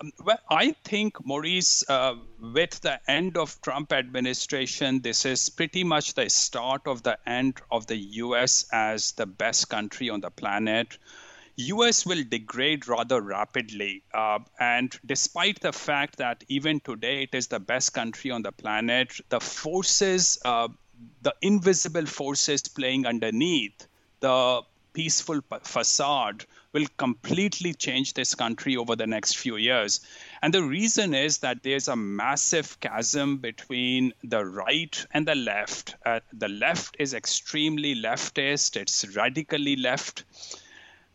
Um, 0.00 0.12
well, 0.24 0.38
I 0.48 0.72
think, 0.84 1.24
Maurice, 1.26 1.82
uh, 1.88 2.14
with 2.40 2.80
the 2.80 3.00
end 3.10 3.36
of 3.36 3.60
Trump 3.62 3.92
administration, 3.92 5.00
this 5.02 5.24
is 5.26 5.48
pretty 5.48 5.82
much 5.82 6.14
the 6.14 6.28
start 6.30 6.82
of 6.86 7.02
the 7.02 7.18
end 7.28 7.60
of 7.70 7.86
the 7.86 7.96
U.S. 7.96 8.64
as 8.72 9.12
the 9.12 9.26
best 9.26 9.68
country 9.68 10.08
on 10.08 10.20
the 10.20 10.30
planet. 10.30 10.98
US 11.56 12.06
will 12.06 12.22
degrade 12.22 12.86
rather 12.86 13.20
rapidly. 13.20 14.04
Uh, 14.14 14.38
and 14.60 14.96
despite 15.04 15.58
the 15.60 15.72
fact 15.72 16.18
that 16.18 16.44
even 16.46 16.78
today 16.78 17.24
it 17.24 17.34
is 17.34 17.48
the 17.48 17.58
best 17.58 17.92
country 17.92 18.30
on 18.30 18.42
the 18.42 18.52
planet, 18.52 19.20
the 19.28 19.40
forces, 19.40 20.38
uh, 20.44 20.68
the 21.22 21.34
invisible 21.42 22.06
forces 22.06 22.62
playing 22.62 23.06
underneath 23.06 23.88
the 24.20 24.62
peaceful 24.92 25.40
facade 25.64 26.46
will 26.72 26.86
completely 26.96 27.72
change 27.72 28.14
this 28.14 28.34
country 28.34 28.76
over 28.76 28.94
the 28.94 29.06
next 29.06 29.38
few 29.38 29.56
years. 29.56 30.00
And 30.42 30.52
the 30.52 30.62
reason 30.62 31.14
is 31.14 31.38
that 31.38 31.62
there's 31.62 31.88
a 31.88 31.96
massive 31.96 32.78
chasm 32.80 33.38
between 33.38 34.12
the 34.22 34.44
right 34.44 35.06
and 35.12 35.26
the 35.26 35.34
left. 35.34 35.96
Uh, 36.04 36.20
the 36.32 36.48
left 36.48 36.96
is 36.98 37.14
extremely 37.14 37.94
leftist, 37.94 38.76
it's 38.76 39.16
radically 39.16 39.76
left 39.76 40.24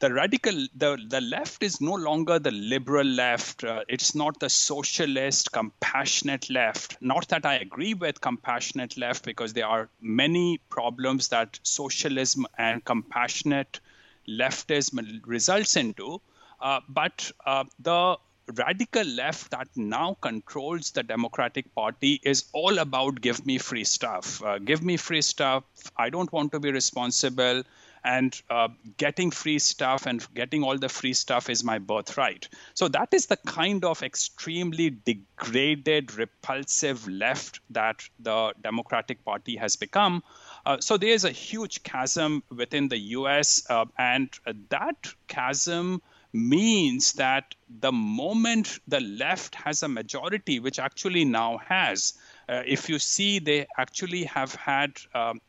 the 0.04 0.14
radical 0.14 0.68
the, 0.76 0.98
the 1.08 1.22
left 1.22 1.64
is 1.64 1.80
no 1.80 1.94
longer 1.94 2.38
the 2.38 2.52
liberal 2.52 3.06
left 3.06 3.64
uh, 3.64 3.84
it's 3.88 4.14
not 4.14 4.38
the 4.42 4.50
socialist 4.50 5.54
compassionate 5.54 6.50
left 6.50 6.98
not 7.00 7.26
that 7.30 7.46
i 7.46 7.56
agree 7.56 7.94
with 7.94 8.20
compassionate 8.20 8.98
left 8.98 9.24
because 9.24 9.54
there 9.54 9.66
are 9.66 9.88
many 10.02 10.60
problems 10.70 11.30
that 11.30 11.58
socialism 11.64 12.46
and 12.58 12.84
compassionate 12.84 13.80
leftism 14.28 15.22
results 15.26 15.76
into 15.76 16.22
uh, 16.64 16.80
but 16.88 17.30
uh, 17.46 17.66
the 17.80 18.18
radical 18.56 19.04
left 19.04 19.52
that 19.52 19.68
now 19.76 20.18
controls 20.22 20.92
the 20.92 21.04
Democratic 21.04 21.74
Party 21.76 22.20
is 22.24 22.46
all 22.54 22.80
about 22.80 23.20
give 23.20 23.46
me 23.46 23.58
free 23.58 23.84
stuff. 23.84 24.42
Uh, 24.42 24.60
give 24.60 24.82
me 24.82 24.98
free 24.98 25.22
stuff. 25.22 25.64
I 25.98 26.10
don't 26.10 26.32
want 26.32 26.54
to 26.54 26.60
be 26.60 26.72
responsible 26.72 27.64
and 28.06 28.42
uh, 28.50 28.68
getting 28.98 29.32
free 29.32 29.60
stuff 29.60 30.06
and 30.06 30.26
getting 30.34 30.64
all 30.64 30.78
the 30.78 30.90
free 30.90 31.14
stuff 31.14 31.50
is 31.50 31.64
my 31.64 31.80
birthright. 31.80 32.50
So 32.74 32.88
that 32.90 33.14
is 33.14 33.28
the 33.28 33.38
kind 33.38 33.86
of 33.86 34.04
extremely 34.04 34.90
degraded, 34.90 36.14
repulsive 36.16 37.08
left 37.08 37.62
that 37.70 38.08
the 38.20 38.54
Democratic 38.62 39.24
Party 39.24 39.56
has 39.56 39.78
become. 39.78 40.24
Uh, 40.66 40.78
so 40.80 40.98
there's 40.98 41.26
a 41.26 41.32
huge 41.32 41.84
chasm 41.84 42.42
within 42.50 42.88
the 42.88 42.98
US, 42.98 43.64
uh, 43.70 43.86
and 43.98 44.30
that 44.70 45.14
chasm 45.28 46.02
means 46.32 47.14
that 47.14 47.54
the 47.80 47.92
moment 47.92 48.80
the 48.88 49.02
left 49.02 49.56
has 49.56 49.84
a 49.84 49.88
majority, 49.88 50.60
which 50.60 50.80
actually 50.80 51.26
now 51.26 51.58
has, 51.58 52.14
uh, 52.50 52.64
if 52.66 52.90
you 52.90 52.98
see, 52.98 53.40
they 53.40 53.68
actually 53.78 54.24
have 54.24 54.56
had 54.56 54.98
um, 55.14 55.40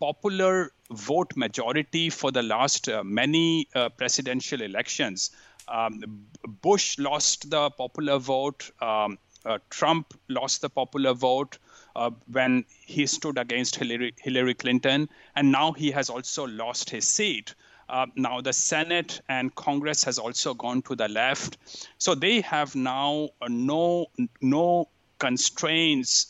popular 0.00 0.70
vote 0.90 1.34
majority 1.36 2.10
for 2.10 2.30
the 2.30 2.42
last 2.42 2.88
uh, 2.88 3.02
many 3.04 3.66
uh, 3.74 3.88
presidential 3.88 4.60
elections. 4.60 5.30
Um, 5.68 6.26
Bush 6.60 6.98
lost 6.98 7.48
the 7.48 7.70
popular 7.70 8.18
vote. 8.18 8.70
Um, 8.82 9.18
uh, 9.46 9.58
Trump 9.70 10.14
lost 10.28 10.60
the 10.60 10.68
popular 10.68 11.14
vote 11.14 11.58
uh, 11.96 12.10
when 12.30 12.64
he 12.84 13.06
stood 13.06 13.38
against 13.38 13.76
Hillary, 13.76 14.14
Hillary, 14.18 14.54
Clinton, 14.54 15.08
and 15.36 15.52
now 15.52 15.72
he 15.72 15.90
has 15.90 16.10
also 16.10 16.46
lost 16.46 16.90
his 16.90 17.06
seat. 17.06 17.54
Uh, 17.88 18.06
now 18.16 18.40
the 18.40 18.52
Senate 18.52 19.20
and 19.28 19.54
Congress 19.54 20.04
has 20.04 20.18
also 20.18 20.54
gone 20.54 20.82
to 20.82 20.96
the 20.96 21.08
left, 21.08 21.58
so 21.98 22.14
they 22.14 22.40
have 22.40 22.74
now 22.74 23.28
uh, 23.42 23.48
no 23.48 24.06
no 24.40 24.88
constraints 25.18 26.26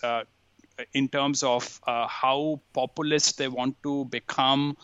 in 0.93 1.09
terms 1.09 1.43
of 1.43 1.81
uh, 1.87 2.07
how 2.07 2.61
populist 2.73 3.39
they 3.39 3.49
want 3.49 3.81
to 3.83 4.05
become 4.07 4.77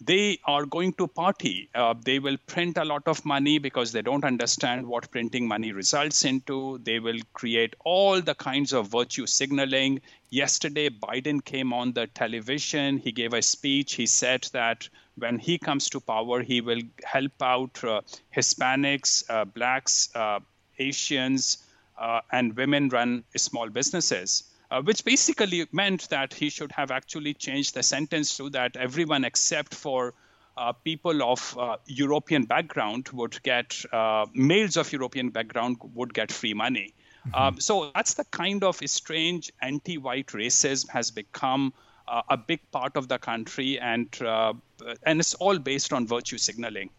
they 0.00 0.38
are 0.44 0.66
going 0.66 0.92
to 0.94 1.06
party. 1.06 1.68
Uh, 1.74 1.94
they 2.04 2.18
will 2.18 2.36
print 2.46 2.76
a 2.76 2.84
lot 2.84 3.02
of 3.06 3.24
money 3.24 3.58
because 3.58 3.92
they 3.92 4.02
don't 4.02 4.24
understand 4.24 4.86
what 4.86 5.10
printing 5.10 5.48
money 5.48 5.72
results 5.72 6.24
into. 6.24 6.78
They 6.84 6.98
will 6.98 7.18
create 7.32 7.74
all 7.84 8.20
the 8.20 8.34
kinds 8.34 8.72
of 8.72 8.88
virtue 8.88 9.26
signaling. 9.26 10.00
Yesterday, 10.30 10.90
Biden 10.90 11.42
came 11.44 11.72
on 11.72 11.92
the 11.92 12.06
television. 12.08 12.98
He 12.98 13.12
gave 13.12 13.32
a 13.32 13.40
speech. 13.40 13.94
He 13.94 14.06
said 14.06 14.48
that 14.52 14.88
when 15.16 15.38
he 15.38 15.56
comes 15.56 15.88
to 15.90 16.00
power, 16.00 16.42
he 16.42 16.60
will 16.60 16.82
help 17.02 17.32
out 17.40 17.82
uh, 17.82 18.02
Hispanics, 18.36 19.24
uh, 19.30 19.46
blacks, 19.46 20.10
uh, 20.14 20.40
Asians, 20.78 21.58
uh, 21.98 22.20
and 22.30 22.54
women 22.54 22.90
run 22.90 23.24
small 23.34 23.70
businesses 23.70 24.44
uh, 24.70 24.82
which 24.82 25.04
basically 25.04 25.66
meant 25.72 26.08
that 26.08 26.34
he 26.34 26.50
should 26.50 26.72
have 26.72 26.90
actually 26.90 27.34
changed 27.34 27.74
the 27.74 27.82
sentence 27.82 28.36
to 28.36 28.50
that 28.50 28.76
everyone 28.76 29.24
except 29.24 29.74
for 29.74 30.14
uh, 30.56 30.72
people 30.72 31.22
of 31.22 31.56
uh, 31.58 31.76
European 31.86 32.44
background 32.44 33.08
would 33.12 33.42
get 33.42 33.84
uh, 33.92 34.26
males 34.34 34.76
of 34.76 34.92
European 34.92 35.30
background 35.30 35.76
would 35.94 36.14
get 36.14 36.32
free 36.32 36.54
money. 36.54 36.94
Mm-hmm. 37.28 37.34
Um, 37.34 37.60
so 37.60 37.90
that's 37.94 38.14
the 38.14 38.24
kind 38.24 38.64
of 38.64 38.76
strange 38.86 39.52
anti-white 39.60 40.28
racism 40.28 40.88
has 40.90 41.10
become 41.10 41.74
uh, 42.08 42.22
a 42.30 42.36
big 42.36 42.60
part 42.70 42.96
of 42.96 43.08
the 43.08 43.18
country, 43.18 43.78
and 43.80 44.08
uh, 44.22 44.52
and 45.02 45.20
it's 45.20 45.34
all 45.34 45.58
based 45.58 45.92
on 45.92 46.06
virtue 46.06 46.38
signaling. 46.38 46.90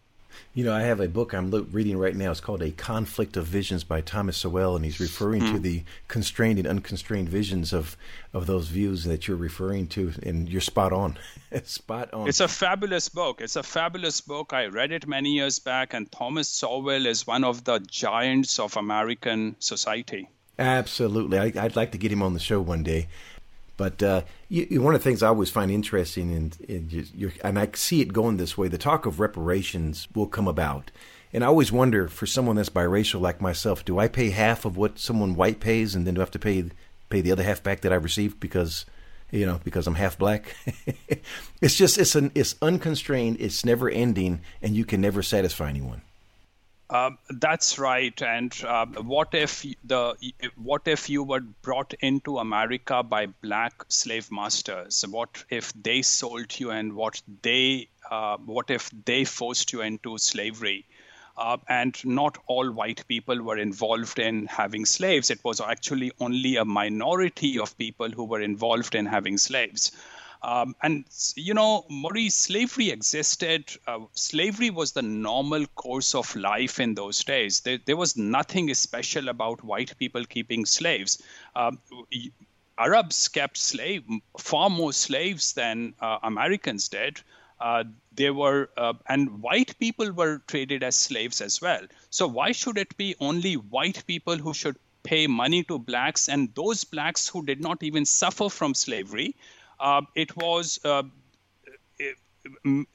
You 0.53 0.63
know, 0.63 0.73
I 0.73 0.81
have 0.81 0.99
a 0.99 1.07
book 1.07 1.33
I'm 1.33 1.51
reading 1.71 1.97
right 1.97 2.15
now. 2.15 2.31
It's 2.31 2.39
called 2.39 2.61
A 2.61 2.71
Conflict 2.71 3.37
of 3.37 3.45
Visions 3.45 3.83
by 3.83 4.01
Thomas 4.01 4.37
Sowell, 4.37 4.75
and 4.75 4.83
he's 4.83 4.99
referring 4.99 5.41
mm. 5.41 5.51
to 5.51 5.57
hmm. 5.57 5.61
the 5.61 5.83
constrained 6.07 6.59
and 6.59 6.67
unconstrained 6.67 7.29
visions 7.29 7.73
of, 7.73 7.95
of 8.33 8.47
those 8.47 8.67
views 8.67 9.03
that 9.03 9.27
you're 9.27 9.37
referring 9.37 9.87
to, 9.87 10.13
and 10.23 10.49
you're 10.49 10.61
spot 10.61 10.93
on. 10.93 11.17
spot 11.63 12.13
on. 12.13 12.27
It's 12.27 12.39
a 12.39 12.47
fabulous 12.47 13.09
book. 13.09 13.41
It's 13.41 13.55
a 13.55 13.63
fabulous 13.63 14.21
book. 14.21 14.53
I 14.53 14.65
read 14.65 14.91
it 14.91 15.07
many 15.07 15.31
years 15.31 15.59
back, 15.59 15.93
and 15.93 16.11
Thomas 16.11 16.49
Sowell 16.49 17.05
is 17.05 17.27
one 17.27 17.43
of 17.43 17.63
the 17.63 17.79
giants 17.79 18.59
of 18.59 18.77
American 18.77 19.55
society. 19.59 20.29
Absolutely. 20.59 21.37
I, 21.37 21.63
would 21.63 21.75
like 21.75 21.91
to 21.91 21.97
get 21.97 22.11
him 22.11 22.23
on 22.23 22.33
the 22.33 22.39
show 22.39 22.59
one 22.59 22.83
day. 22.83 23.07
But 23.77 24.01
uh, 24.01 24.23
you, 24.49 24.81
one 24.81 24.95
of 24.95 25.01
the 25.01 25.03
things 25.03 25.21
I 25.21 25.27
always 25.27 25.51
find 25.51 25.71
interesting, 25.71 26.31
in, 26.31 26.51
in 26.67 27.31
and 27.43 27.59
I 27.59 27.69
see 27.75 28.01
it 28.01 28.11
going 28.11 28.37
this 28.37 28.57
way, 28.57 28.67
the 28.67 28.77
talk 28.79 29.05
of 29.05 29.19
reparations 29.19 30.07
will 30.15 30.27
come 30.27 30.47
about. 30.47 30.89
And 31.31 31.43
I 31.43 31.47
always 31.47 31.71
wonder, 31.71 32.07
for 32.07 32.25
someone 32.25 32.55
that's 32.55 32.69
biracial 32.69 33.21
like 33.21 33.39
myself, 33.39 33.85
do 33.85 33.99
I 33.99 34.07
pay 34.07 34.31
half 34.31 34.65
of 34.65 34.77
what 34.77 34.97
someone 34.97 35.35
white 35.35 35.59
pays, 35.59 35.93
and 35.93 36.07
then 36.07 36.15
do 36.15 36.21
I 36.21 36.23
have 36.23 36.31
to 36.31 36.39
pay 36.39 36.65
pay 37.09 37.21
the 37.21 37.31
other 37.31 37.43
half 37.43 37.63
back 37.63 37.81
that 37.81 37.93
I 37.93 37.95
received 37.95 38.39
because, 38.39 38.85
you 39.31 39.45
know, 39.45 39.61
because 39.63 39.85
I'm 39.85 39.95
half 39.95 40.17
black? 40.17 40.55
it's 41.61 41.75
just 41.75 41.99
it's 41.99 42.15
an 42.15 42.31
it's 42.33 42.55
unconstrained, 42.61 43.37
it's 43.39 43.63
never 43.63 43.89
ending, 43.89 44.41
and 44.61 44.75
you 44.75 44.85
can 44.85 45.01
never 45.01 45.21
satisfy 45.21 45.69
anyone. 45.69 46.01
Um, 46.89 47.17
that's 47.29 47.77
right. 47.79 48.21
And 48.21 48.55
uh, 48.65 48.85
what 48.85 49.33
if 49.33 49.65
the 49.83 50.15
what 50.55 50.87
if 50.87 51.09
you 51.09 51.23
were 51.23 51.41
brought 51.41 51.93
into 51.99 52.37
America 52.37 53.03
by 53.03 53.25
black 53.25 53.83
slave 53.89 54.31
masters? 54.31 55.03
What 55.09 55.43
if 55.49 55.73
they 55.73 56.01
sold 56.01 56.57
you, 56.57 56.71
and 56.71 56.93
what 56.93 57.21
they 57.41 57.89
uh, 58.09 58.37
what 58.37 58.69
if 58.69 58.89
they 59.05 59.25
forced 59.25 59.73
you 59.73 59.81
into 59.81 60.17
slavery? 60.17 60.85
Uh, 61.37 61.57
and 61.67 62.03
not 62.03 62.37
all 62.47 62.71
white 62.71 63.05
people 63.07 63.43
were 63.43 63.57
involved 63.57 64.17
in 64.17 64.47
having 64.47 64.85
slaves. 64.85 65.29
It 65.29 65.43
was 65.43 65.61
actually 65.61 66.11
only 66.19 66.55
a 66.55 66.65
minority 66.65 67.59
of 67.59 67.77
people 67.77 68.09
who 68.09 68.23
were 68.23 68.41
involved 68.41 68.95
in 68.95 69.05
having 69.05 69.37
slaves. 69.37 69.91
Um, 70.41 70.75
and 70.83 71.05
you 71.35 71.53
know, 71.53 71.85
Maurice, 71.89 72.35
slavery 72.35 72.89
existed. 72.89 73.65
Uh, 73.87 73.99
slavery 74.13 74.69
was 74.69 74.91
the 74.91 75.01
normal 75.01 75.65
course 75.75 76.13
of 76.15 76.35
life 76.35 76.79
in 76.79 76.93
those 76.93 77.23
days. 77.23 77.61
There, 77.61 77.79
there 77.85 77.97
was 77.97 78.15
nothing 78.15 78.73
special 78.73 79.29
about 79.29 79.63
white 79.63 79.97
people 79.97 80.25
keeping 80.25 80.65
slaves. 80.65 81.21
Um, 81.55 81.79
Arabs 82.77 83.27
kept 83.27 83.57
slave 83.57 84.03
far 84.37 84.69
more 84.69 84.93
slaves 84.93 85.53
than 85.53 85.95
uh, 85.99 86.19
Americans 86.21 86.89
did. 86.89 87.21
Uh, 87.59 87.83
they 88.13 88.29
were 88.29 88.69
uh, 88.77 88.93
and 89.07 89.41
white 89.41 89.77
people 89.79 90.11
were 90.11 90.43
traded 90.47 90.83
as 90.83 90.95
slaves 90.95 91.41
as 91.41 91.59
well. 91.59 91.81
So 92.11 92.27
why 92.27 92.51
should 92.51 92.77
it 92.77 92.95
be 92.97 93.15
only 93.19 93.55
white 93.55 94.03
people 94.05 94.37
who 94.37 94.53
should 94.53 94.77
pay 95.01 95.25
money 95.25 95.63
to 95.63 95.79
blacks 95.79 96.29
and 96.29 96.53
those 96.53 96.83
blacks 96.83 97.27
who 97.27 97.43
did 97.43 97.61
not 97.61 97.81
even 97.81 98.05
suffer 98.05 98.49
from 98.49 98.75
slavery? 98.75 99.35
Uh, 99.79 100.01
it 100.15 100.35
was 100.35 100.79
uh, 100.83 101.03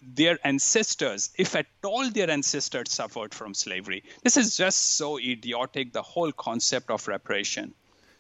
their 0.03 0.39
ancestors, 0.45 1.31
if 1.37 1.55
at 1.55 1.67
all 1.85 2.11
their 2.11 2.31
ancestors 2.31 2.93
suffered 2.93 3.35
from 3.35 3.55
slavery. 3.55 4.05
This 4.23 4.37
is 4.37 4.57
just 4.57 4.97
so 4.97 5.19
idiotic, 5.19 5.93
the 5.93 6.03
whole 6.03 6.33
concept 6.33 6.91
of 6.91 7.07
reparation. 7.09 7.75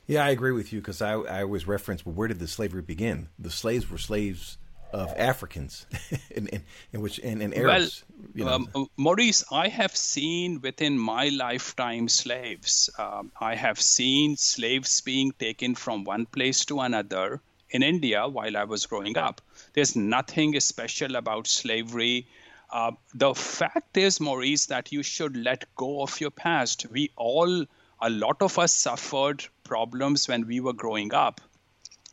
Yeah, 0.07 0.25
I 0.25 0.31
agree 0.31 0.53
with 0.53 0.73
you 0.73 0.81
because 0.81 1.01
I, 1.01 1.13
I 1.15 1.43
always 1.43 1.67
reference, 1.67 2.05
well, 2.05 2.15
where 2.15 2.29
did 2.29 2.39
the 2.39 2.49
slavery 2.49 2.83
begin? 2.83 3.29
The 3.39 3.51
slaves 3.51 3.89
were 3.91 3.99
slaves 3.99 4.59
of 4.93 5.15
Africans, 5.17 5.87
in, 6.31 6.49
in, 6.49 6.63
in, 6.93 7.01
which 7.01 7.19
and, 7.21 7.41
and 7.41 7.55
Arabs. 7.55 8.05
Well, 8.11 8.29
you 8.35 8.45
know. 8.45 8.67
um, 8.75 8.87
Maurice, 8.97 9.45
I 9.51 9.69
have 9.69 9.97
seen 9.97 10.61
within 10.61 10.99
my 10.99 11.29
lifetime 11.29 12.09
slaves. 12.09 12.91
Um, 12.99 13.33
I 13.41 13.55
have 13.55 13.81
seen 13.81 14.37
slaves 14.37 15.01
being 15.01 15.33
taken 15.33 15.75
from 15.75 16.05
one 16.05 16.27
place 16.27 16.67
to 16.67 16.81
another 16.81 17.41
in 17.73 17.83
India 17.83 18.29
while 18.29 18.57
I 18.57 18.65
was 18.65 18.87
growing 18.87 19.19
up. 19.19 19.41
There's 19.73 19.97
nothing 19.97 20.59
special 20.61 21.17
about 21.17 21.47
slavery. 21.47 22.29
Uh, 22.71 22.93
the 23.15 23.35
fact 23.35 23.97
is, 23.97 24.21
Maurice, 24.21 24.67
that 24.67 24.93
you 24.93 25.03
should 25.03 25.37
let 25.37 25.65
go 25.75 26.03
of 26.03 26.21
your 26.21 26.31
past. 26.31 26.87
We 26.91 27.11
all, 27.17 27.67
a 28.01 28.11
lot 28.11 28.43
of 28.43 28.59
us 28.59 28.77
suffered 28.77 29.45
problems 29.65 30.29
when 30.29 30.47
we 30.47 30.61
were 30.61 30.73
growing 30.75 31.13
up. 31.15 31.41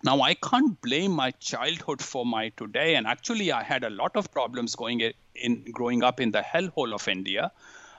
Now, 0.02 0.22
I 0.22 0.34
can't 0.34 0.80
blame 0.82 1.12
my 1.12 1.32
childhood 1.32 2.02
for 2.02 2.26
my 2.26 2.50
today. 2.56 2.96
And 2.96 3.06
actually, 3.06 3.52
I 3.52 3.64
had 3.64 3.84
a 3.84 3.90
lot 3.90 4.16
of 4.16 4.32
problems 4.32 4.76
going 4.76 5.12
in 5.36 5.64
growing 5.72 6.04
up 6.04 6.22
in 6.22 6.32
the 6.32 6.42
hellhole 6.42 6.94
of 6.94 7.08
India. 7.10 7.52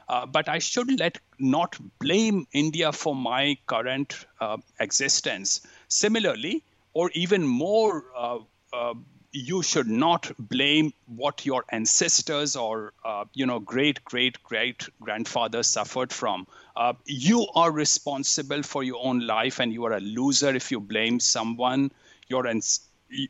Uh, 0.08 0.26
but 0.26 0.48
I 0.48 0.58
should 0.58 0.98
let 0.98 1.18
not 1.38 1.76
blame 1.98 2.46
India 2.52 2.90
for 2.90 3.14
my 3.14 3.58
current 3.66 4.26
uh, 4.40 4.56
existence. 4.80 5.60
Similarly, 5.88 6.64
or 6.92 7.10
even 7.14 7.46
more, 7.46 8.04
uh, 8.16 8.38
uh, 8.72 8.94
you 9.32 9.62
should 9.62 9.86
not 9.86 10.32
blame 10.38 10.92
what 11.06 11.46
your 11.46 11.64
ancestors 11.70 12.56
or 12.56 12.92
uh, 13.04 13.24
you 13.32 13.46
know 13.46 13.60
great 13.60 14.04
great 14.04 14.42
great 14.42 14.88
grandfather 15.00 15.62
suffered 15.62 16.12
from. 16.12 16.46
Uh, 16.76 16.94
you 17.06 17.46
are 17.54 17.70
responsible 17.70 18.62
for 18.62 18.82
your 18.82 19.00
own 19.04 19.20
life, 19.20 19.60
and 19.60 19.72
you 19.72 19.84
are 19.84 19.92
a 19.92 20.00
loser 20.00 20.54
if 20.54 20.70
you 20.70 20.80
blame 20.80 21.20
someone. 21.20 21.92
Your 22.28 22.46
ans- 22.46 22.80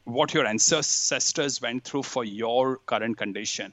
what 0.04 0.34
your 0.34 0.46
ancestors 0.46 1.60
went 1.60 1.84
through 1.84 2.02
for 2.02 2.24
your 2.24 2.78
current 2.78 3.16
condition. 3.18 3.72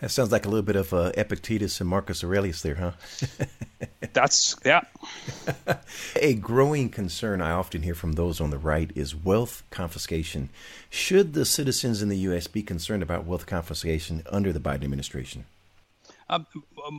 That 0.00 0.10
sounds 0.10 0.30
like 0.30 0.46
a 0.46 0.48
little 0.48 0.62
bit 0.62 0.76
of 0.76 0.92
uh, 0.92 1.12
Epictetus 1.16 1.80
and 1.80 1.90
Marcus 1.90 2.22
Aurelius 2.22 2.62
there, 2.62 2.76
huh? 2.76 2.92
That's, 4.12 4.54
yeah. 4.64 4.82
a 6.16 6.34
growing 6.34 6.88
concern 6.88 7.40
I 7.40 7.50
often 7.50 7.82
hear 7.82 7.94
from 7.94 8.12
those 8.12 8.40
on 8.40 8.50
the 8.50 8.58
right 8.58 8.90
is 8.94 9.16
wealth 9.16 9.64
confiscation. 9.70 10.50
Should 10.88 11.34
the 11.34 11.44
citizens 11.44 12.00
in 12.00 12.08
the 12.08 12.18
U.S. 12.18 12.46
be 12.46 12.62
concerned 12.62 13.02
about 13.02 13.24
wealth 13.24 13.46
confiscation 13.46 14.22
under 14.30 14.52
the 14.52 14.60
Biden 14.60 14.84
administration? 14.84 15.44
Uh, 16.30 16.40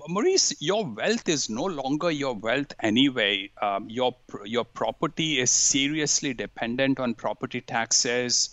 Maurice, 0.07 0.59
your 0.59 0.85
wealth 0.85 1.29
is 1.29 1.49
no 1.49 1.63
longer 1.63 2.09
your 2.09 2.33
wealth 2.33 2.73
anyway. 2.79 3.51
Um, 3.61 3.87
your 3.87 4.15
your 4.43 4.65
property 4.65 5.39
is 5.39 5.51
seriously 5.51 6.33
dependent 6.33 6.99
on 6.99 7.13
property 7.13 7.61
taxes. 7.61 8.49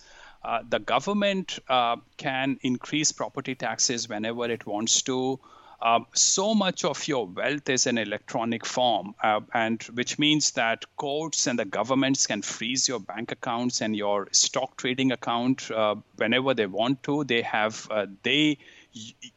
Uh, 0.47 0.63
the 0.69 0.79
government 0.79 1.59
uh, 1.69 1.97
can 2.17 2.57
increase 2.63 3.11
property 3.11 3.57
taxes 3.57 4.09
whenever 4.09 4.49
it 4.49 4.65
wants 4.65 5.03
to. 5.03 5.41
Uh, 5.83 5.99
so 6.15 6.55
much 6.55 6.85
of 6.85 7.09
your 7.09 7.27
wealth 7.27 7.69
is 7.69 7.87
in 7.87 7.99
electronic 7.99 8.65
form, 8.65 9.13
uh, 9.25 9.41
and 9.53 9.83
which 9.95 10.21
means 10.21 10.53
that 10.53 10.85
courts 10.95 11.49
and 11.49 11.59
the 11.59 11.65
governments 11.65 12.29
can 12.29 12.43
freeze 12.43 12.87
your 12.87 13.01
bank 13.01 13.33
accounts 13.33 13.81
and 13.81 13.97
your 13.97 14.29
stock 14.31 14.77
trading 14.77 15.11
account 15.11 15.69
uh, 15.73 15.97
whenever 16.15 16.55
they 16.55 16.67
want 16.67 17.03
to. 17.03 17.25
They 17.25 17.43
have 17.43 17.89
uh, 17.91 18.07
they 18.23 18.59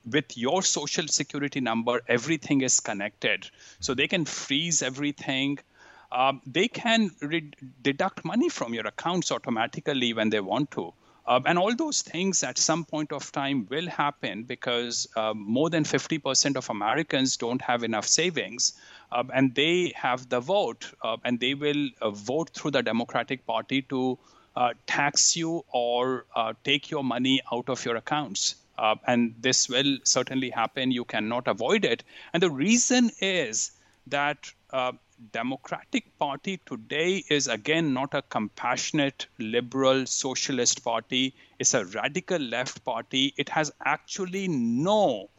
with 0.10 0.38
your 0.38 0.62
social 0.62 1.08
security 1.08 1.60
number, 1.60 2.02
everything 2.08 2.62
is 2.62 2.80
connected, 2.80 3.50
so 3.80 3.96
they 3.96 4.08
can 4.08 4.26
freeze 4.26 4.84
everything 4.84 5.58
um, 6.12 6.42
they 6.46 6.68
can 6.68 7.12
re- 7.22 7.52
deduct 7.82 8.26
money 8.26 8.50
from 8.50 8.74
your 8.74 8.88
accounts 8.88 9.32
automatically 9.32 10.14
when 10.14 10.30
they 10.30 10.40
want 10.40 10.72
to. 10.72 10.94
Uh, 11.30 11.40
and 11.46 11.60
all 11.60 11.76
those 11.76 12.02
things 12.02 12.42
at 12.42 12.58
some 12.58 12.84
point 12.84 13.12
of 13.12 13.32
time 13.32 13.68
will 13.70 13.88
happen 13.88 14.42
because 14.42 15.08
uh, 15.16 15.32
more 15.36 15.70
than 15.70 15.84
50% 15.84 16.56
of 16.56 16.72
Americans 16.72 17.38
don't 17.38 17.62
have 17.62 17.84
enough 17.84 18.08
savings. 18.08 18.74
Uh, 19.12 19.24
and 19.32 19.54
they 19.54 19.94
have 19.96 20.28
the 20.30 20.40
vote, 20.40 20.92
uh, 21.04 21.18
and 21.24 21.40
they 21.40 21.54
will 21.54 21.90
uh, 22.02 22.10
vote 22.10 22.50
through 22.56 22.72
the 22.72 22.82
Democratic 22.82 23.46
Party 23.46 23.84
to 23.84 24.18
uh, 24.56 24.74
tax 24.88 25.38
you 25.38 25.64
or 25.72 26.26
take 26.64 26.90
your 26.90 27.04
money 27.04 27.42
out 27.54 27.70
of 27.70 27.86
your 27.86 27.96
accounts. 27.96 28.56
and 29.06 29.36
this 29.40 29.70
will 29.70 29.98
certainly 30.04 30.50
happen. 30.50 30.90
You 30.90 31.06
cannot 31.06 31.48
avoid 31.48 31.86
it. 31.86 32.04
And 32.34 32.42
the 32.42 32.50
reason 32.50 33.12
is 33.22 33.72
that 34.08 34.52
Democratic 35.32 36.18
Party 36.18 36.60
today 36.66 37.24
is 37.30 37.48
again 37.48 37.94
not 37.94 38.14
a 38.14 38.22
compassionate 38.22 39.28
liberal 39.38 40.06
socialist 40.06 40.84
party. 40.84 41.34
It's 41.60 41.74
a 41.74 41.86
radical 41.86 42.40
left 42.40 42.84
party. 42.86 43.34
It 43.38 43.50
has 43.50 43.72
actually 43.84 44.48
no 44.48 45.30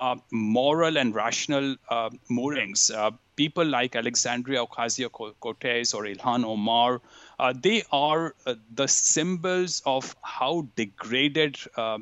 uh, 0.00 0.16
moral 0.32 0.98
and 0.98 1.14
rational 1.14 1.76
uh, 1.88 2.10
moorings. 2.28 2.90
Uh, 2.90 3.12
people 3.36 3.64
like 3.64 3.94
Alexandria 3.94 4.64
Ocasio 4.66 5.10
Cortez 5.40 5.94
or 5.94 6.04
Ilhan 6.04 6.44
Omar, 6.44 7.00
uh, 7.38 7.54
they 7.56 7.84
are 7.92 8.34
uh, 8.46 8.54
the 8.74 8.88
symbols 8.88 9.82
of 9.86 10.16
how 10.22 10.66
degraded 10.74 11.58
uh, 11.76 11.98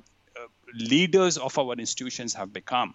leaders 0.75 1.37
of 1.37 1.59
our 1.59 1.75
institutions 1.75 2.35
have 2.35 2.53
become. 2.53 2.95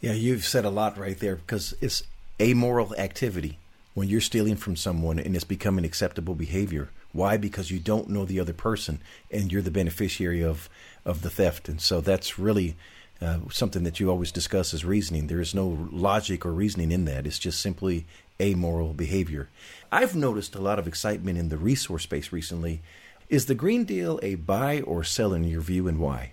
Yeah, 0.00 0.12
you've 0.12 0.44
said 0.44 0.64
a 0.64 0.70
lot 0.70 0.98
right 0.98 1.18
there 1.18 1.36
because 1.36 1.74
it's 1.80 2.02
amoral 2.40 2.94
activity 2.96 3.58
when 3.94 4.08
you're 4.08 4.20
stealing 4.20 4.56
from 4.56 4.76
someone 4.76 5.18
and 5.18 5.34
it's 5.34 5.44
becoming 5.44 5.84
acceptable 5.84 6.34
behavior. 6.34 6.90
Why? 7.12 7.38
Because 7.38 7.70
you 7.70 7.78
don't 7.78 8.10
know 8.10 8.26
the 8.26 8.40
other 8.40 8.52
person 8.52 9.00
and 9.30 9.50
you're 9.50 9.62
the 9.62 9.70
beneficiary 9.70 10.44
of, 10.44 10.68
of 11.04 11.22
the 11.22 11.30
theft. 11.30 11.68
And 11.68 11.80
so 11.80 12.02
that's 12.02 12.38
really 12.38 12.76
uh, 13.22 13.38
something 13.50 13.84
that 13.84 13.98
you 13.98 14.10
always 14.10 14.30
discuss 14.30 14.74
as 14.74 14.84
reasoning. 14.84 15.26
There 15.26 15.40
is 15.40 15.54
no 15.54 15.88
logic 15.90 16.44
or 16.44 16.52
reasoning 16.52 16.92
in 16.92 17.06
that. 17.06 17.26
It's 17.26 17.38
just 17.38 17.60
simply 17.60 18.04
amoral 18.38 18.92
behavior. 18.92 19.48
I've 19.90 20.14
noticed 20.14 20.54
a 20.54 20.60
lot 20.60 20.78
of 20.78 20.86
excitement 20.86 21.38
in 21.38 21.48
the 21.48 21.56
resource 21.56 22.02
space 22.02 22.32
recently. 22.32 22.82
Is 23.30 23.46
the 23.46 23.54
Green 23.54 23.84
Deal 23.84 24.20
a 24.22 24.34
buy 24.34 24.82
or 24.82 25.02
sell 25.02 25.32
in 25.32 25.44
your 25.44 25.62
view 25.62 25.88
and 25.88 25.98
why? 25.98 26.32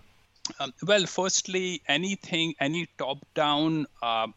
Um, 0.59 0.73
well, 0.85 1.05
firstly, 1.05 1.81
anything, 1.87 2.55
any 2.59 2.89
top 2.97 3.19
down 3.33 3.87
uh, 4.01 4.27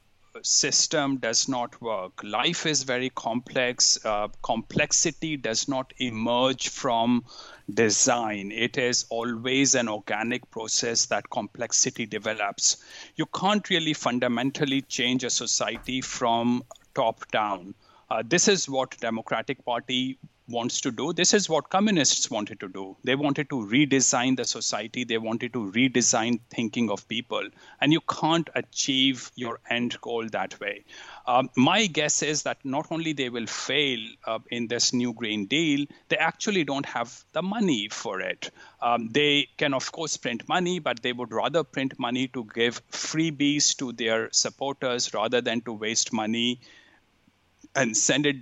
system 0.43 1.19
does 1.19 1.49
not 1.49 1.81
work. 1.81 2.23
Life 2.23 2.67
is 2.67 2.83
very 2.83 3.11
complex. 3.11 3.99
Uh, 4.05 4.29
complexity 4.43 5.37
does 5.37 5.69
not 5.69 5.93
emerge 5.99 6.69
from 6.69 7.25
design. 7.73 8.53
It 8.53 8.79
is 8.79 9.07
always 9.09 9.75
an 9.75 9.89
organic 9.89 10.51
process 10.51 11.07
that 11.07 11.31
complexity 11.31 12.07
develops. 12.07 12.77
You 13.17 13.27
can't 13.27 13.69
really 13.71 13.95
fundamentally 13.95 14.83
change 14.83 15.25
a 15.25 15.31
society 15.31 16.01
from 16.01 16.63
top 16.95 17.31
down. 17.31 17.75
Uh, 18.11 18.23
this 18.25 18.49
is 18.49 18.69
what 18.69 18.97
Democratic 19.01 19.65
Party 19.65 20.19
wants 20.49 20.81
to 20.83 20.91
do. 20.91 21.13
This 21.13 21.35
is 21.35 21.49
what 21.49 21.71
communists 21.71 22.31
wanted 22.31 22.61
to 22.61 22.69
do. 22.69 22.97
They 23.05 23.15
wanted 23.15 23.51
to 23.51 23.67
redesign 23.67 24.37
the 24.37 24.45
society, 24.45 25.05
they 25.05 25.19
wanted 25.19 25.53
to 25.55 25.71
redesign 25.73 26.41
thinking 26.51 26.91
of 26.91 27.07
people. 27.09 27.43
And 27.81 27.93
you 27.93 28.01
can't 28.01 28.49
achieve 28.55 29.31
your 29.35 29.61
end 29.69 30.01
goal 30.01 30.29
that 30.31 30.59
way. 30.61 30.85
Um, 31.27 31.51
my 31.57 31.87
guess 31.87 32.23
is 32.23 32.45
that 32.45 32.59
not 32.65 32.87
only 32.91 33.13
they 33.13 33.29
will 33.29 33.47
fail 33.47 33.99
uh, 34.27 34.39
in 34.51 34.69
this 34.69 34.93
new 34.93 35.13
Green 35.13 35.47
Deal, 35.47 35.87
they 36.09 36.17
actually 36.17 36.65
don't 36.65 36.87
have 36.87 37.25
the 37.33 37.43
money 37.43 37.89
for 37.89 38.21
it. 38.21 38.51
Um, 38.81 39.09
they 39.09 39.49
can, 39.57 39.75
of 39.75 39.91
course, 39.91 40.17
print 40.17 40.49
money, 40.49 40.79
but 40.79 41.03
they 41.03 41.13
would 41.13 41.33
rather 41.33 41.65
print 41.65 41.99
money 41.99 42.29
to 42.29 42.45
give 42.55 42.89
freebies 42.91 43.77
to 43.79 43.93
their 43.93 44.31
supporters 44.33 45.13
rather 45.13 45.41
than 45.41 45.61
to 45.63 45.73
waste 45.73 46.13
money 46.13 46.61
and 47.75 47.97
send 47.97 48.27
it 48.27 48.37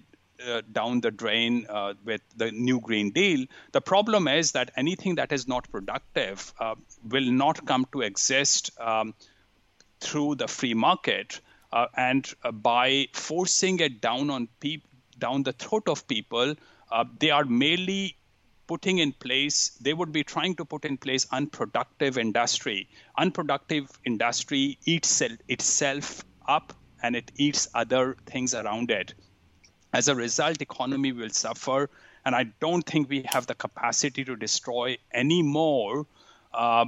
uh, 0.46 0.62
down 0.72 1.00
the 1.00 1.10
drain 1.10 1.66
uh, 1.68 1.94
with 2.04 2.20
the 2.36 2.50
new 2.52 2.80
Green 2.80 3.10
Deal. 3.10 3.46
The 3.72 3.80
problem 3.80 4.28
is 4.28 4.52
that 4.52 4.70
anything 4.76 5.14
that 5.16 5.32
is 5.32 5.46
not 5.46 5.70
productive 5.70 6.52
uh, 6.58 6.74
will 7.08 7.30
not 7.30 7.66
come 7.66 7.86
to 7.92 8.00
exist 8.02 8.70
um, 8.80 9.14
through 10.00 10.36
the 10.36 10.48
free 10.48 10.74
market. 10.74 11.40
Uh, 11.72 11.86
and 11.96 12.32
uh, 12.42 12.52
by 12.52 13.08
forcing 13.12 13.80
it 13.80 14.00
down 14.00 14.30
on 14.30 14.48
people, 14.60 14.88
down 15.18 15.42
the 15.42 15.52
throat 15.52 15.88
of 15.88 16.06
people, 16.08 16.54
they 17.18 17.30
are 17.30 17.44
merely 17.44 18.16
putting 18.66 18.98
in 18.98 19.12
place, 19.12 19.70
they 19.80 19.92
would 19.92 20.12
be 20.12 20.24
trying 20.24 20.54
to 20.56 20.64
put 20.64 20.84
in 20.84 20.96
place 20.96 21.26
unproductive 21.30 22.18
industry. 22.18 22.88
Unproductive 23.18 23.90
industry 24.04 24.78
eats 24.84 25.22
itself 25.48 26.24
up 26.46 26.72
and 27.02 27.14
it 27.14 27.30
eats 27.36 27.68
other 27.74 28.16
things 28.26 28.54
around 28.54 28.90
it. 28.90 29.14
As 29.94 30.08
a 30.08 30.14
result, 30.16 30.60
economy 30.60 31.12
will 31.12 31.30
suffer, 31.30 31.88
and 32.24 32.34
I 32.34 32.44
don't 32.58 32.84
think 32.84 33.08
we 33.08 33.22
have 33.26 33.46
the 33.46 33.54
capacity 33.54 34.24
to 34.24 34.34
destroy 34.34 34.98
any 35.12 35.40
more, 35.40 36.04
uh, 36.52 36.86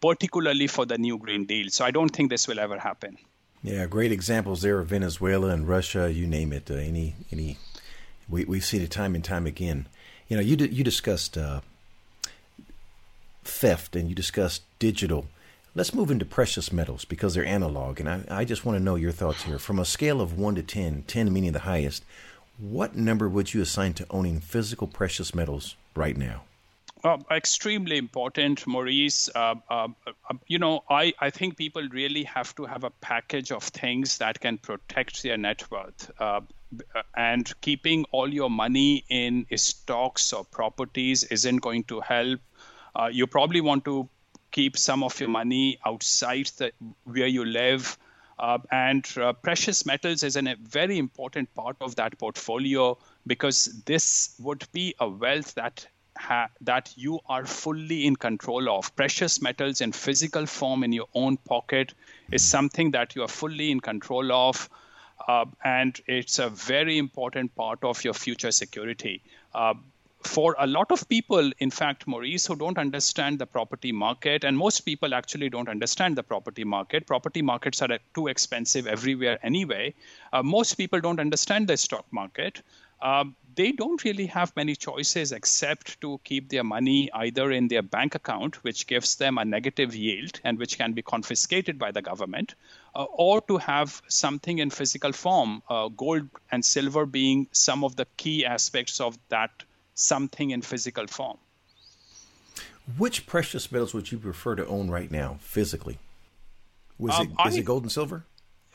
particularly 0.00 0.66
for 0.66 0.86
the 0.86 0.96
new 0.96 1.18
Green 1.18 1.44
Deal. 1.44 1.68
So 1.68 1.84
I 1.84 1.90
don't 1.90 2.08
think 2.08 2.30
this 2.30 2.48
will 2.48 2.58
ever 2.58 2.78
happen. 2.78 3.18
Yeah, 3.62 3.84
great 3.84 4.10
examples 4.10 4.62
there 4.62 4.78
of 4.78 4.86
Venezuela 4.86 5.48
and 5.48 5.68
Russia. 5.68 6.10
You 6.10 6.26
name 6.26 6.50
it. 6.54 6.70
Uh, 6.70 6.74
any 6.74 7.14
any, 7.30 7.58
we 8.26 8.46
we've 8.46 8.64
seen 8.64 8.80
it 8.80 8.90
time 8.90 9.14
and 9.14 9.22
time 9.22 9.46
again. 9.46 9.86
You 10.28 10.36
know, 10.38 10.42
you 10.42 10.56
you 10.56 10.82
discussed 10.82 11.36
uh, 11.36 11.60
theft 13.44 13.94
and 13.94 14.08
you 14.08 14.14
discussed 14.14 14.62
digital. 14.78 15.26
Let's 15.74 15.92
move 15.92 16.10
into 16.10 16.24
precious 16.24 16.72
metals 16.72 17.04
because 17.04 17.34
they're 17.34 17.44
analog, 17.44 18.00
and 18.00 18.08
I, 18.08 18.22
I 18.30 18.44
just 18.46 18.64
want 18.64 18.78
to 18.78 18.82
know 18.82 18.94
your 18.94 19.12
thoughts 19.12 19.42
here. 19.42 19.58
From 19.58 19.78
a 19.78 19.84
scale 19.84 20.22
of 20.22 20.38
one 20.38 20.54
to 20.54 20.62
10, 20.62 21.04
10 21.06 21.30
meaning 21.30 21.52
the 21.52 21.68
highest, 21.68 22.02
what 22.58 22.96
number 22.96 23.28
would 23.28 23.52
you 23.52 23.62
assign 23.62 23.94
to 23.94 24.06
owning 24.10 24.40
physical 24.40 24.86
precious 24.86 25.34
metals 25.34 25.76
right 25.94 26.16
now? 26.16 26.42
Uh, 27.04 27.18
extremely 27.30 27.98
important, 27.98 28.66
Maurice. 28.66 29.28
Uh, 29.34 29.54
uh, 29.70 29.88
uh, 30.06 30.34
you 30.48 30.58
know, 30.58 30.82
I, 30.90 31.12
I 31.20 31.30
think 31.30 31.56
people 31.56 31.86
really 31.92 32.24
have 32.24 32.54
to 32.56 32.64
have 32.64 32.84
a 32.84 32.90
package 32.90 33.52
of 33.52 33.62
things 33.62 34.18
that 34.18 34.40
can 34.40 34.58
protect 34.58 35.22
their 35.22 35.36
net 35.36 35.70
worth. 35.70 36.10
Uh, 36.18 36.40
uh, 36.94 37.02
and 37.14 37.52
keeping 37.60 38.06
all 38.10 38.32
your 38.32 38.50
money 38.50 39.04
in 39.08 39.46
stocks 39.54 40.32
or 40.32 40.44
properties 40.44 41.22
isn't 41.24 41.58
going 41.58 41.84
to 41.84 42.00
help. 42.00 42.40
you 43.12 43.26
probably 43.26 43.60
want 43.60 43.84
to 43.84 44.08
keep 44.50 44.76
some 44.76 45.04
of 45.04 45.20
your 45.20 45.28
money 45.28 45.78
outside 45.84 46.46
the, 46.56 46.72
where 47.04 47.26
you 47.26 47.44
live. 47.44 47.98
Uh, 48.38 48.58
and 48.70 49.08
uh, 49.16 49.32
precious 49.32 49.86
metals 49.86 50.22
is 50.22 50.36
an, 50.36 50.46
a 50.46 50.56
very 50.56 50.98
important 50.98 51.52
part 51.54 51.76
of 51.80 51.96
that 51.96 52.18
portfolio 52.18 52.96
because 53.26 53.82
this 53.86 54.34
would 54.38 54.64
be 54.72 54.94
a 55.00 55.08
wealth 55.08 55.54
that 55.54 55.86
ha- 56.18 56.50
that 56.60 56.92
you 56.96 57.18
are 57.26 57.46
fully 57.46 58.06
in 58.06 58.16
control 58.16 58.68
of. 58.68 58.94
Precious 58.94 59.40
metals 59.40 59.80
in 59.80 59.92
physical 59.92 60.46
form 60.46 60.84
in 60.84 60.92
your 60.92 61.08
own 61.14 61.36
pocket 61.38 61.94
is 62.30 62.42
something 62.42 62.90
that 62.90 63.14
you 63.16 63.22
are 63.22 63.28
fully 63.28 63.70
in 63.70 63.80
control 63.80 64.32
of. 64.32 64.68
Uh, 65.26 65.46
and 65.64 66.00
it's 66.06 66.38
a 66.38 66.50
very 66.50 66.98
important 66.98 67.54
part 67.54 67.82
of 67.82 68.04
your 68.04 68.14
future 68.14 68.52
security. 68.52 69.22
For 70.22 70.56
a 70.58 70.66
lot 70.66 70.90
of 70.90 71.08
people, 71.08 71.52
in 71.58 71.70
fact, 71.70 72.06
Maurice, 72.06 72.46
who 72.46 72.56
don't 72.56 72.78
understand 72.78 73.38
the 73.38 73.46
property 73.46 73.92
market, 73.92 74.44
and 74.44 74.56
most 74.56 74.80
people 74.80 75.14
actually 75.14 75.48
don't 75.50 75.68
understand 75.68 76.16
the 76.16 76.22
property 76.22 76.64
market. 76.64 77.06
Property 77.06 77.42
markets 77.42 77.80
are 77.82 77.98
too 78.14 78.26
expensive 78.26 78.86
everywhere 78.86 79.38
anyway. 79.42 79.94
Uh, 80.32 80.42
most 80.42 80.74
people 80.74 81.00
don't 81.00 81.20
understand 81.20 81.68
the 81.68 81.76
stock 81.76 82.06
market. 82.10 82.62
Uh, 83.00 83.24
they 83.54 83.72
don't 83.72 84.04
really 84.04 84.26
have 84.26 84.54
many 84.56 84.74
choices 84.74 85.32
except 85.32 86.00
to 86.00 86.20
keep 86.24 86.48
their 86.48 86.64
money 86.64 87.10
either 87.12 87.50
in 87.52 87.68
their 87.68 87.82
bank 87.82 88.14
account, 88.14 88.62
which 88.64 88.86
gives 88.86 89.16
them 89.16 89.38
a 89.38 89.44
negative 89.44 89.94
yield 89.94 90.40
and 90.44 90.58
which 90.58 90.76
can 90.76 90.92
be 90.92 91.02
confiscated 91.02 91.78
by 91.78 91.90
the 91.90 92.02
government, 92.02 92.54
uh, 92.94 93.04
or 93.04 93.40
to 93.42 93.58
have 93.58 94.02
something 94.08 94.58
in 94.58 94.70
physical 94.70 95.12
form, 95.12 95.62
uh, 95.68 95.88
gold 95.88 96.28
and 96.50 96.64
silver 96.64 97.06
being 97.06 97.48
some 97.52 97.84
of 97.84 97.96
the 97.96 98.06
key 98.16 98.44
aspects 98.44 99.00
of 99.00 99.18
that 99.28 99.50
something 99.96 100.50
in 100.50 100.62
physical 100.62 101.08
form. 101.08 101.38
Which 102.96 103.26
precious 103.26 103.72
metals 103.72 103.92
would 103.94 104.12
you 104.12 104.18
prefer 104.18 104.54
to 104.54 104.66
own 104.66 104.88
right 104.88 105.10
now, 105.10 105.38
physically? 105.40 105.98
Was 106.98 107.18
um, 107.18 107.34
it, 107.38 107.48
is 107.48 107.56
I, 107.56 107.58
it 107.58 107.64
gold 107.64 107.82
and 107.82 107.90
silver? 107.90 108.24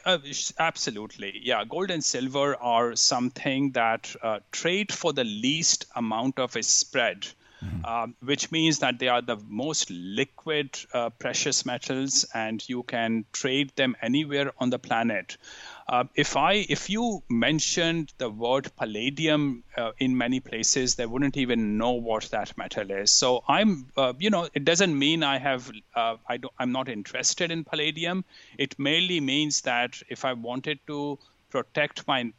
Uh, 0.05 0.17
absolutely. 0.59 1.39
Yeah. 1.41 1.63
Gold 1.63 1.91
and 1.91 2.03
silver 2.03 2.55
are 2.55 2.95
something 2.95 3.71
that 3.71 4.13
uh, 4.21 4.39
trade 4.51 4.91
for 4.91 5.13
the 5.13 5.23
least 5.23 5.85
amount 5.95 6.39
of 6.39 6.55
a 6.55 6.63
spread. 6.63 7.27
Mm-hmm. 7.63 7.85
Um, 7.85 8.15
which 8.23 8.51
means 8.51 8.79
that 8.79 8.97
they 8.97 9.07
are 9.07 9.21
the 9.21 9.37
most 9.47 9.91
liquid 9.91 10.79
uh, 10.95 11.11
precious 11.11 11.63
metals 11.63 12.25
and 12.33 12.67
you 12.67 12.81
can 12.81 13.25
trade 13.33 13.71
them 13.75 13.95
anywhere 14.01 14.51
on 14.57 14.71
the 14.71 14.79
planet. 14.79 15.37
Uh, 15.87 16.05
if 16.15 16.37
I 16.37 16.65
if 16.69 16.89
you 16.89 17.23
mentioned 17.29 18.13
the 18.17 18.29
word 18.29 18.71
palladium 18.77 19.63
uh, 19.75 19.91
in 19.99 20.17
many 20.17 20.39
places, 20.39 20.95
they 20.95 21.05
wouldn't 21.05 21.37
even 21.37 21.77
know 21.77 21.91
what 21.91 22.23
that 22.31 22.57
metal 22.57 22.89
is. 22.91 23.11
So 23.11 23.43
I'm, 23.47 23.87
uh, 23.97 24.13
you 24.19 24.29
know, 24.29 24.47
it 24.53 24.63
doesn't 24.63 24.97
mean 24.97 25.23
I 25.23 25.37
have 25.39 25.71
uh, 25.95 26.17
I 26.27 26.37
don't 26.37 26.53
I'm 26.57 26.71
not 26.71 26.87
interested 26.87 27.51
in 27.51 27.63
palladium. 27.63 28.23
It 28.57 28.77
merely 28.79 29.19
means 29.19 29.61
that 29.61 30.01
if 30.09 30.25
I 30.25 30.33
wanted 30.33 30.79
to 30.87 31.19
protect 31.49 32.07
my 32.07 32.31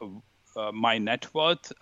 uh, 0.00 0.72
my 0.72 0.98
net 0.98 1.34
worth 1.34 1.72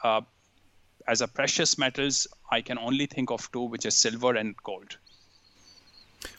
as 1.07 1.21
a 1.21 1.29
precious 1.29 1.79
metals, 1.79 2.27
I 2.51 2.61
can 2.63 2.79
only 2.79 3.07
think 3.07 3.31
of 3.31 3.51
two, 3.53 3.63
which 3.63 3.87
is 3.87 3.95
silver 3.95 4.35
and 4.35 4.57
gold. 4.63 4.97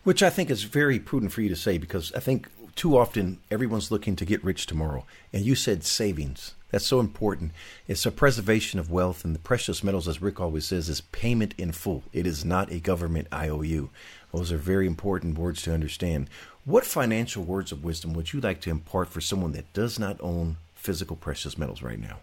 Which 0.04 0.24
I 0.24 0.30
think 0.30 0.50
is 0.50 0.64
very 0.64 1.00
prudent 1.00 1.32
for 1.32 1.42
you 1.42 1.50
to 1.50 1.56
say 1.56 1.78
because 1.78 2.12
I 2.14 2.20
think 2.20 2.50
too 2.76 2.98
often 2.98 3.40
everyone's 3.50 3.92
looking 3.92 4.16
to 4.18 4.26
get 4.26 4.44
rich 4.44 4.66
tomorrow. 4.66 5.06
And 5.32 5.44
you 5.44 5.56
said 5.56 5.84
savings. 5.84 6.54
That's 6.72 6.86
so 6.86 7.00
important. 7.00 7.52
It's 7.88 8.06
a 8.06 8.12
preservation 8.12 8.80
of 8.80 8.92
wealth, 8.92 9.24
and 9.24 9.34
the 9.34 9.40
precious 9.40 9.82
metals, 9.82 10.10
as 10.10 10.22
Rick 10.22 10.42
always 10.42 10.66
says, 10.66 10.90
is 10.90 11.00
payment 11.00 11.54
in 11.58 11.72
full. 11.72 12.04
It 12.12 12.28
is 12.28 12.44
not 12.44 12.72
a 12.72 12.80
government 12.80 13.30
IOU. 13.34 13.90
Those 14.34 14.52
are 14.52 14.58
very 14.58 14.86
important 14.86 15.38
words 15.38 15.62
to 15.62 15.74
understand. 15.74 16.30
What 16.66 16.86
financial 16.86 17.44
words 17.44 17.72
of 17.72 17.84
wisdom 17.84 18.14
would 18.14 18.34
you 18.34 18.42
like 18.42 18.60
to 18.62 18.72
impart 18.72 19.08
for 19.08 19.22
someone 19.22 19.54
that 19.54 19.72
does 19.72 19.98
not 19.98 20.18
own 20.20 20.58
physical 20.74 21.16
precious 21.16 21.58
metals 21.58 21.82
right 21.82 22.00
now? 22.00 22.18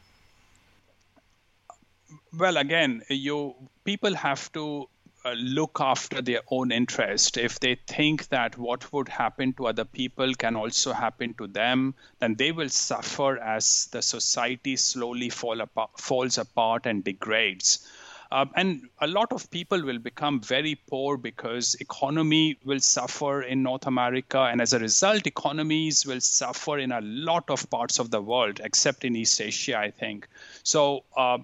Well, 2.36 2.58
again, 2.58 3.02
you 3.08 3.54
people 3.84 4.14
have 4.14 4.52
to 4.52 4.88
look 5.36 5.78
after 5.80 6.20
their 6.20 6.40
own 6.50 6.72
interest. 6.72 7.36
If 7.36 7.60
they 7.60 7.76
think 7.86 8.28
that 8.28 8.58
what 8.58 8.92
would 8.92 9.08
happen 9.08 9.52
to 9.54 9.66
other 9.68 9.84
people 9.84 10.34
can 10.34 10.56
also 10.56 10.92
happen 10.92 11.34
to 11.34 11.46
them, 11.46 11.94
then 12.18 12.34
they 12.34 12.52
will 12.52 12.68
suffer 12.68 13.38
as 13.38 13.86
the 13.92 14.02
society 14.02 14.76
slowly 14.76 15.30
fall 15.30 15.60
apart, 15.60 15.90
falls 15.98 16.38
apart 16.38 16.86
and 16.86 17.04
degrades. 17.04 17.86
Uh, 18.32 18.46
and 18.56 18.88
a 19.00 19.06
lot 19.06 19.30
of 19.30 19.50
people 19.50 19.82
will 19.82 19.98
become 19.98 20.40
very 20.40 20.74
poor 20.88 21.18
because 21.18 21.74
economy 21.80 22.58
will 22.64 22.80
suffer 22.80 23.42
in 23.42 23.62
north 23.62 23.86
america 23.86 24.40
and 24.40 24.62
as 24.62 24.72
a 24.72 24.78
result 24.78 25.26
economies 25.26 26.06
will 26.06 26.20
suffer 26.20 26.78
in 26.78 26.92
a 26.92 27.00
lot 27.02 27.50
of 27.50 27.68
parts 27.68 27.98
of 27.98 28.10
the 28.10 28.22
world 28.22 28.58
except 28.64 29.04
in 29.04 29.14
east 29.14 29.38
asia 29.38 29.76
i 29.78 29.90
think 29.90 30.26
so 30.62 31.04
uh, 31.14 31.36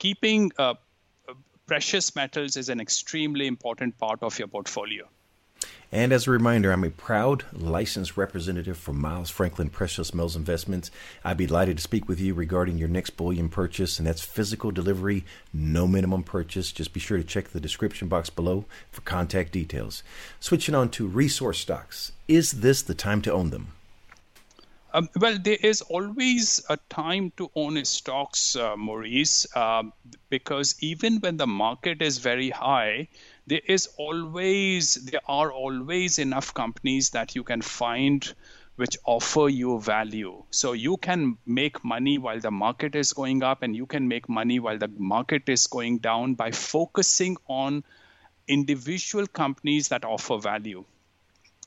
keeping 0.00 0.50
uh, 0.58 0.74
precious 1.66 2.14
metals 2.14 2.56
is 2.56 2.68
an 2.68 2.80
extremely 2.80 3.46
important 3.46 3.98
part 3.98 4.22
of 4.22 4.38
your 4.38 4.48
portfolio. 4.48 5.08
And 5.92 6.12
as 6.12 6.26
a 6.26 6.32
reminder, 6.32 6.72
I'm 6.72 6.82
a 6.82 6.90
proud 6.90 7.44
licensed 7.52 8.16
representative 8.16 8.76
for 8.76 8.92
Miles 8.92 9.30
Franklin 9.30 9.70
Precious 9.70 10.12
Metals 10.12 10.34
Investments. 10.34 10.90
I'd 11.22 11.36
be 11.36 11.46
delighted 11.46 11.76
to 11.76 11.82
speak 11.82 12.08
with 12.08 12.20
you 12.20 12.34
regarding 12.34 12.78
your 12.78 12.88
next 12.88 13.10
bullion 13.10 13.48
purchase, 13.48 13.98
and 13.98 14.06
that's 14.06 14.24
physical 14.24 14.72
delivery, 14.72 15.24
no 15.52 15.86
minimum 15.86 16.24
purchase. 16.24 16.72
Just 16.72 16.92
be 16.92 17.00
sure 17.00 17.18
to 17.18 17.24
check 17.24 17.48
the 17.48 17.60
description 17.60 18.08
box 18.08 18.28
below 18.28 18.64
for 18.90 19.02
contact 19.02 19.52
details. 19.52 20.02
Switching 20.40 20.74
on 20.74 20.88
to 20.90 21.06
resource 21.06 21.60
stocks. 21.60 22.10
Is 22.26 22.52
this 22.52 22.82
the 22.82 22.94
time 22.94 23.22
to 23.22 23.32
own 23.32 23.50
them? 23.50 23.68
Um, 24.94 25.10
well, 25.16 25.36
there 25.38 25.58
is 25.60 25.82
always 25.82 26.64
a 26.70 26.76
time 26.88 27.32
to 27.36 27.50
own 27.56 27.84
stocks, 27.84 28.54
uh, 28.54 28.76
Maurice, 28.76 29.44
uh, 29.56 29.82
because 30.30 30.76
even 30.80 31.18
when 31.18 31.36
the 31.36 31.48
market 31.48 32.00
is 32.00 32.18
very 32.18 32.48
high, 32.48 33.08
there 33.46 33.60
is 33.66 33.88
always 33.98 34.94
there 34.94 35.20
are 35.26 35.50
always 35.52 36.20
enough 36.20 36.54
companies 36.54 37.10
that 37.10 37.34
you 37.34 37.42
can 37.42 37.60
find 37.60 38.32
which 38.76 38.96
offer 39.04 39.48
you 39.48 39.80
value. 39.80 40.44
So 40.50 40.72
you 40.74 40.96
can 40.96 41.38
make 41.44 41.84
money 41.84 42.18
while 42.18 42.38
the 42.38 42.52
market 42.52 42.94
is 42.94 43.12
going 43.12 43.42
up, 43.42 43.64
and 43.64 43.74
you 43.74 43.86
can 43.86 44.06
make 44.06 44.28
money 44.28 44.60
while 44.60 44.78
the 44.78 44.92
market 44.96 45.48
is 45.48 45.66
going 45.66 45.98
down 45.98 46.34
by 46.34 46.52
focusing 46.52 47.36
on 47.48 47.82
individual 48.46 49.26
companies 49.26 49.88
that 49.88 50.04
offer 50.04 50.38
value. 50.38 50.84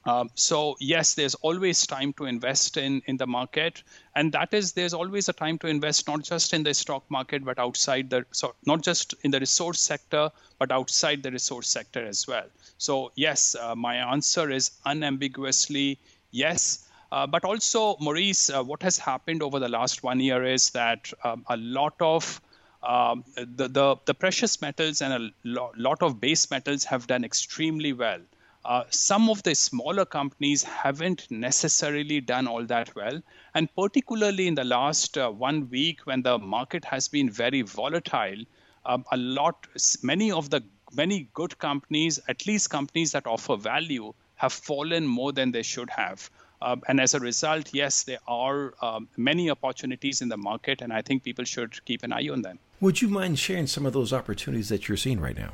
Um, 0.08 0.30
so 0.36 0.78
yes, 0.80 1.16
there's 1.16 1.36
always 1.36 1.86
time 1.86 2.14
to 2.14 2.26
invest 2.26 2.78
in 2.78 3.02
in 3.08 3.18
the 3.18 3.28
market, 3.28 3.84
and 4.16 4.32
that 4.32 4.54
is 4.54 4.72
there's 4.72 4.94
always 4.94 5.28
a 5.28 5.34
time 5.34 5.58
to 5.60 5.68
invest 5.68 6.08
not 6.08 6.24
just 6.24 6.54
in 6.54 6.64
the 6.64 6.74
stock 6.74 7.04
market 7.10 7.44
but 7.44 7.60
outside 7.60 8.10
the 8.10 8.26
so 8.32 8.56
not 8.66 8.82
just 8.84 9.16
in 9.24 9.32
the 9.32 9.40
resource 9.40 9.82
sector 9.82 10.32
but 10.60 10.72
outside 10.72 11.24
the 11.24 11.32
resource 11.32 11.68
sector 11.68 12.06
as 12.06 12.26
well. 12.26 12.48
So 12.78 13.12
yes, 13.16 13.54
uh, 13.56 13.76
my 13.76 13.98
answer 13.98 14.50
is 14.50 14.72
unambiguously 14.86 16.00
yes. 16.32 16.88
Uh, 17.12 17.28
but 17.28 17.44
also, 17.44 17.98
Maurice, 18.00 18.50
uh, 18.50 18.64
what 18.64 18.84
has 18.84 18.98
happened 18.98 19.44
over 19.44 19.60
the 19.60 19.70
last 19.70 20.04
one 20.04 20.20
year 20.22 20.44
is 20.46 20.70
that 20.72 21.12
um, 21.24 21.46
a 21.48 21.58
lot 21.58 21.96
of 22.02 22.42
um, 22.84 23.24
the, 23.36 23.68
the, 23.68 23.96
the 24.06 24.14
precious 24.14 24.62
metals 24.62 25.02
and 25.02 25.14
a 25.14 25.32
lo- 25.44 25.72
lot 25.78 26.02
of 26.02 26.20
base 26.20 26.50
metals 26.52 26.84
have 26.86 27.08
done 27.08 27.24
extremely 27.24 27.94
well. 27.94 28.20
Uh, 28.68 28.84
some 28.90 29.30
of 29.30 29.42
the 29.44 29.56
smaller 29.56 30.04
companies 30.04 30.62
haven't 30.62 31.32
necessarily 31.32 32.20
done 32.20 32.48
all 32.48 32.66
that 32.66 32.94
well. 32.96 33.22
And 33.56 33.74
particularly 33.74 34.46
in 34.48 34.56
the 34.56 34.66
last 34.66 35.18
uh, 35.18 35.30
one 35.30 35.70
week, 35.70 36.02
when 36.04 36.22
the 36.22 36.38
market 36.38 36.84
has 36.84 37.08
been 37.08 37.30
very 37.30 37.62
volatile, 37.62 38.44
um, 38.86 39.06
a 39.14 39.18
lot, 39.18 39.68
many 40.04 40.34
of 40.34 40.50
the 40.50 40.62
many 40.94 41.30
good 41.34 41.58
companies, 41.60 42.20
at 42.28 42.46
least 42.46 42.70
companies 42.70 43.14
that 43.14 43.26
offer 43.26 43.56
value, 43.56 44.14
have 44.36 44.52
fallen 44.52 45.08
more 45.08 45.32
than 45.32 45.52
they 45.52 45.64
should 45.64 45.90
have. 45.90 46.30
Um, 46.62 46.82
and 46.90 47.00
as 47.00 47.14
a 47.14 47.20
result, 47.22 47.74
yes, 47.74 48.04
there 48.04 48.20
are 48.28 48.74
um, 48.82 49.08
many 49.16 49.50
opportunities 49.50 50.22
in 50.22 50.28
the 50.28 50.38
market, 50.38 50.82
and 50.82 50.92
I 50.92 51.02
think 51.02 51.24
people 51.24 51.46
should 51.46 51.84
keep 51.86 52.04
an 52.04 52.12
eye 52.12 52.28
on 52.30 52.42
them. 52.42 52.60
Would 52.82 53.02
you 53.02 53.08
mind 53.08 53.40
sharing 53.40 53.68
some 53.68 53.86
of 53.86 53.94
those 53.94 54.12
opportunities 54.12 54.68
that 54.70 54.90
you're 54.90 54.98
seeing 54.98 55.22
right 55.22 55.38
now? 55.38 55.54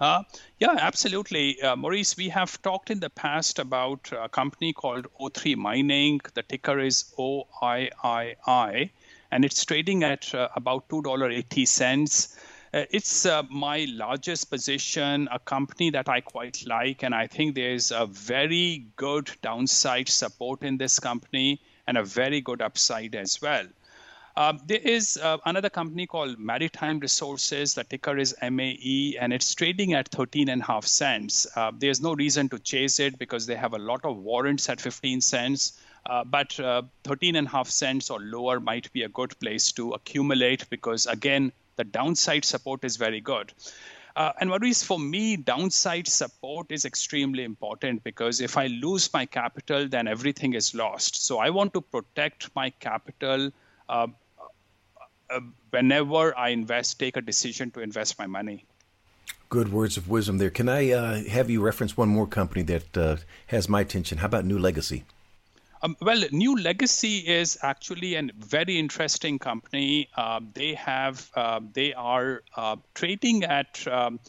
Uh, 0.00 0.22
yeah, 0.60 0.76
absolutely. 0.78 1.60
Uh, 1.60 1.74
Maurice, 1.74 2.16
we 2.16 2.28
have 2.28 2.60
talked 2.62 2.90
in 2.90 3.00
the 3.00 3.10
past 3.10 3.58
about 3.58 4.10
a 4.12 4.28
company 4.28 4.72
called 4.72 5.06
O3 5.20 5.56
Mining. 5.56 6.20
The 6.34 6.42
ticker 6.42 6.78
is 6.78 7.12
OIII, 7.18 8.90
and 9.32 9.44
it's 9.44 9.64
trading 9.64 10.04
at 10.04 10.32
uh, 10.34 10.48
about 10.54 10.88
$2.80. 10.88 12.36
Uh, 12.72 12.84
it's 12.90 13.26
uh, 13.26 13.42
my 13.50 13.86
largest 13.90 14.50
position, 14.50 15.28
a 15.32 15.38
company 15.40 15.90
that 15.90 16.08
I 16.08 16.20
quite 16.20 16.64
like, 16.66 17.02
and 17.02 17.14
I 17.14 17.26
think 17.26 17.54
there's 17.54 17.90
a 17.90 18.06
very 18.06 18.86
good 18.96 19.30
downside 19.42 20.08
support 20.08 20.62
in 20.62 20.76
this 20.76 21.00
company 21.00 21.60
and 21.88 21.96
a 21.96 22.04
very 22.04 22.40
good 22.40 22.62
upside 22.62 23.14
as 23.16 23.40
well. 23.42 23.66
Um, 24.38 24.60
there 24.66 24.78
is 24.78 25.16
uh, 25.20 25.38
another 25.46 25.68
company 25.68 26.06
called 26.06 26.38
Maritime 26.38 27.00
Resources. 27.00 27.74
The 27.74 27.82
ticker 27.82 28.16
is 28.16 28.36
MAE, 28.40 29.16
and 29.20 29.32
it's 29.32 29.52
trading 29.52 29.94
at 29.94 30.10
13 30.10 30.48
and 30.48 30.62
a 30.62 30.64
half 30.64 30.86
cents. 30.86 31.44
Uh, 31.56 31.72
there's 31.76 32.00
no 32.00 32.14
reason 32.14 32.48
to 32.50 32.60
chase 32.60 33.00
it 33.00 33.18
because 33.18 33.46
they 33.46 33.56
have 33.56 33.74
a 33.74 33.78
lot 33.78 34.04
of 34.04 34.16
warrants 34.16 34.68
at 34.68 34.80
15 34.80 35.22
cents. 35.22 35.80
Uh, 36.06 36.22
but 36.22 36.58
uh, 36.60 36.82
13 37.02 37.34
and 37.34 37.48
a 37.48 37.50
half 37.50 37.68
cents 37.68 38.10
or 38.10 38.20
lower 38.20 38.60
might 38.60 38.92
be 38.92 39.02
a 39.02 39.08
good 39.08 39.36
place 39.40 39.72
to 39.72 39.90
accumulate 39.90 40.70
because, 40.70 41.06
again, 41.06 41.50
the 41.74 41.82
downside 41.82 42.44
support 42.44 42.84
is 42.84 42.96
very 42.96 43.20
good. 43.20 43.52
Uh, 44.14 44.30
and 44.40 44.50
what 44.50 44.62
is 44.62 44.84
for 44.84 45.00
me, 45.00 45.36
downside 45.36 46.06
support 46.06 46.70
is 46.70 46.84
extremely 46.84 47.42
important 47.42 48.04
because 48.04 48.40
if 48.40 48.56
I 48.56 48.68
lose 48.68 49.12
my 49.12 49.26
capital, 49.26 49.88
then 49.88 50.06
everything 50.06 50.54
is 50.54 50.76
lost. 50.76 51.26
So 51.26 51.38
I 51.38 51.50
want 51.50 51.74
to 51.74 51.80
protect 51.80 52.54
my 52.54 52.70
capital 52.70 53.50
uh, 53.88 54.06
uh, 55.30 55.40
whenever 55.70 56.36
I 56.36 56.50
invest, 56.50 56.98
take 56.98 57.16
a 57.16 57.20
decision 57.20 57.70
to 57.72 57.80
invest 57.80 58.18
my 58.18 58.26
money. 58.26 58.64
Good 59.48 59.72
words 59.72 59.96
of 59.96 60.08
wisdom 60.08 60.38
there. 60.38 60.50
Can 60.50 60.68
I 60.68 60.90
uh, 60.90 61.24
have 61.24 61.48
you 61.48 61.62
reference 61.62 61.96
one 61.96 62.08
more 62.08 62.26
company 62.26 62.62
that 62.64 62.96
uh, 62.96 63.16
has 63.46 63.68
my 63.68 63.80
attention? 63.80 64.18
How 64.18 64.26
about 64.26 64.44
New 64.44 64.58
Legacy? 64.58 65.04
Um, 65.80 65.96
well, 66.02 66.22
New 66.32 66.56
Legacy 66.56 67.18
is 67.18 67.56
actually 67.62 68.16
a 68.16 68.28
very 68.36 68.78
interesting 68.78 69.38
company. 69.38 70.08
Uh, 70.16 70.40
they 70.52 70.74
have 70.74 71.30
uh, 71.34 71.60
they 71.72 71.94
are 71.94 72.42
uh, 72.56 72.76
trading 72.94 73.44
at 73.44 73.86
um, 73.86 74.20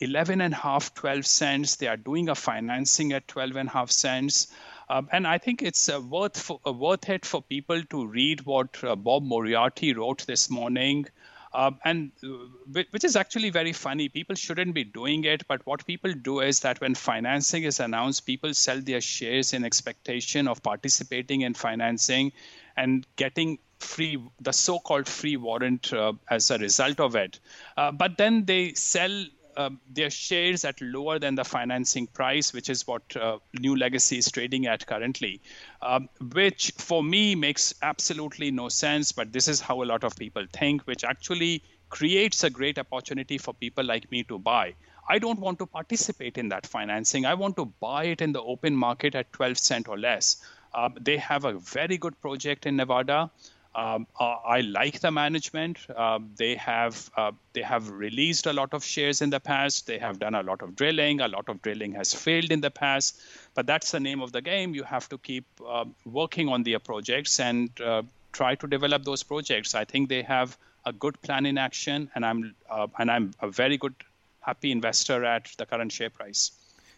11 0.00 0.40
and 0.40 0.52
a 0.52 0.56
half, 0.56 0.94
12 0.94 1.24
cents. 1.24 1.76
They 1.76 1.86
are 1.86 1.96
doing 1.96 2.28
a 2.28 2.34
financing 2.34 3.12
at 3.12 3.28
12 3.28 3.56
and 3.56 3.68
a 3.68 3.72
half 3.72 3.90
cents. 3.90 4.48
Um, 4.88 5.08
and 5.12 5.26
I 5.26 5.38
think 5.38 5.62
it's 5.62 5.88
uh, 5.88 6.00
worth 6.00 6.40
for, 6.40 6.60
uh, 6.66 6.72
worth 6.72 7.08
it 7.08 7.24
for 7.24 7.42
people 7.42 7.82
to 7.84 8.06
read 8.06 8.42
what 8.42 8.82
uh, 8.84 8.94
Bob 8.94 9.24
Moriarty 9.24 9.94
wrote 9.94 10.26
this 10.26 10.48
morning. 10.48 11.06
Um, 11.52 11.78
and 11.84 12.12
uh, 12.22 12.82
which 12.90 13.04
is 13.04 13.16
actually 13.16 13.50
very 13.50 13.72
funny. 13.72 14.08
People 14.08 14.36
shouldn't 14.36 14.74
be 14.74 14.84
doing 14.84 15.24
it, 15.24 15.48
but 15.48 15.66
what 15.66 15.86
people 15.86 16.12
do 16.12 16.40
is 16.40 16.60
that 16.60 16.80
when 16.80 16.94
financing 16.94 17.64
is 17.64 17.80
announced, 17.80 18.26
people 18.26 18.52
sell 18.52 18.80
their 18.80 19.00
shares 19.00 19.54
in 19.54 19.64
expectation 19.64 20.48
of 20.48 20.62
participating 20.62 21.40
in 21.40 21.54
financing 21.54 22.32
and 22.76 23.06
getting 23.16 23.58
free 23.78 24.22
the 24.40 24.52
so-called 24.52 25.06
free 25.06 25.36
warrant 25.36 25.92
uh, 25.92 26.12
as 26.30 26.50
a 26.50 26.58
result 26.58 26.98
of 26.98 27.14
it 27.14 27.38
uh, 27.76 27.92
but 27.92 28.16
then 28.16 28.44
they 28.46 28.72
sell 28.72 29.24
um, 29.56 29.80
their 29.90 30.10
shares 30.10 30.64
at 30.64 30.80
lower 30.80 31.18
than 31.18 31.34
the 31.34 31.44
financing 31.44 32.06
price, 32.06 32.52
which 32.52 32.68
is 32.68 32.86
what 32.86 33.16
uh, 33.16 33.38
New 33.58 33.76
Legacy 33.76 34.18
is 34.18 34.30
trading 34.30 34.66
at 34.66 34.86
currently, 34.86 35.40
um, 35.82 36.08
which 36.32 36.72
for 36.78 37.02
me 37.02 37.34
makes 37.34 37.74
absolutely 37.82 38.50
no 38.50 38.68
sense. 38.68 39.12
But 39.12 39.32
this 39.32 39.48
is 39.48 39.60
how 39.60 39.82
a 39.82 39.84
lot 39.84 40.04
of 40.04 40.16
people 40.16 40.46
think, 40.52 40.82
which 40.82 41.04
actually 41.04 41.62
creates 41.88 42.44
a 42.44 42.50
great 42.50 42.78
opportunity 42.78 43.38
for 43.38 43.54
people 43.54 43.84
like 43.84 44.10
me 44.10 44.22
to 44.24 44.38
buy. 44.38 44.74
I 45.08 45.18
don't 45.18 45.38
want 45.38 45.58
to 45.60 45.66
participate 45.66 46.36
in 46.36 46.48
that 46.48 46.66
financing. 46.66 47.26
I 47.26 47.34
want 47.34 47.56
to 47.56 47.66
buy 47.80 48.04
it 48.04 48.20
in 48.20 48.32
the 48.32 48.42
open 48.42 48.74
market 48.74 49.14
at 49.14 49.32
12 49.32 49.58
cent 49.58 49.88
or 49.88 49.96
less. 49.96 50.38
Um, 50.74 50.94
they 51.00 51.16
have 51.16 51.44
a 51.44 51.52
very 51.52 51.96
good 51.96 52.20
project 52.20 52.66
in 52.66 52.76
Nevada. 52.76 53.30
Um, 53.76 54.06
I 54.18 54.62
like 54.62 55.00
the 55.00 55.10
management. 55.10 55.78
Uh, 55.94 56.18
they 56.36 56.54
have 56.54 57.10
uh, 57.14 57.32
they 57.52 57.60
have 57.60 57.90
released 57.90 58.46
a 58.46 58.54
lot 58.54 58.72
of 58.72 58.82
shares 58.82 59.20
in 59.20 59.28
the 59.28 59.38
past. 59.38 59.86
They 59.86 59.98
have 59.98 60.18
done 60.18 60.34
a 60.34 60.42
lot 60.42 60.62
of 60.62 60.74
drilling. 60.74 61.20
A 61.20 61.28
lot 61.28 61.50
of 61.50 61.60
drilling 61.60 61.92
has 61.92 62.14
failed 62.14 62.50
in 62.50 62.62
the 62.62 62.70
past, 62.70 63.20
but 63.54 63.66
that's 63.66 63.90
the 63.90 64.00
name 64.00 64.22
of 64.22 64.32
the 64.32 64.40
game. 64.40 64.74
You 64.74 64.84
have 64.84 65.10
to 65.10 65.18
keep 65.18 65.44
uh, 65.64 65.84
working 66.06 66.48
on 66.48 66.62
their 66.62 66.78
projects 66.78 67.38
and 67.38 67.68
uh, 67.78 68.02
try 68.32 68.54
to 68.54 68.66
develop 68.66 69.04
those 69.04 69.22
projects. 69.22 69.74
I 69.74 69.84
think 69.84 70.08
they 70.08 70.22
have 70.22 70.56
a 70.86 70.92
good 70.94 71.20
plan 71.20 71.44
in 71.44 71.58
action, 71.58 72.10
and 72.14 72.24
I'm 72.24 72.54
uh, 72.70 72.86
and 72.98 73.10
I'm 73.10 73.34
a 73.42 73.50
very 73.50 73.76
good 73.76 73.94
happy 74.40 74.72
investor 74.72 75.22
at 75.22 75.50
the 75.58 75.66
current 75.66 75.92
share 75.92 76.08
price. 76.08 76.50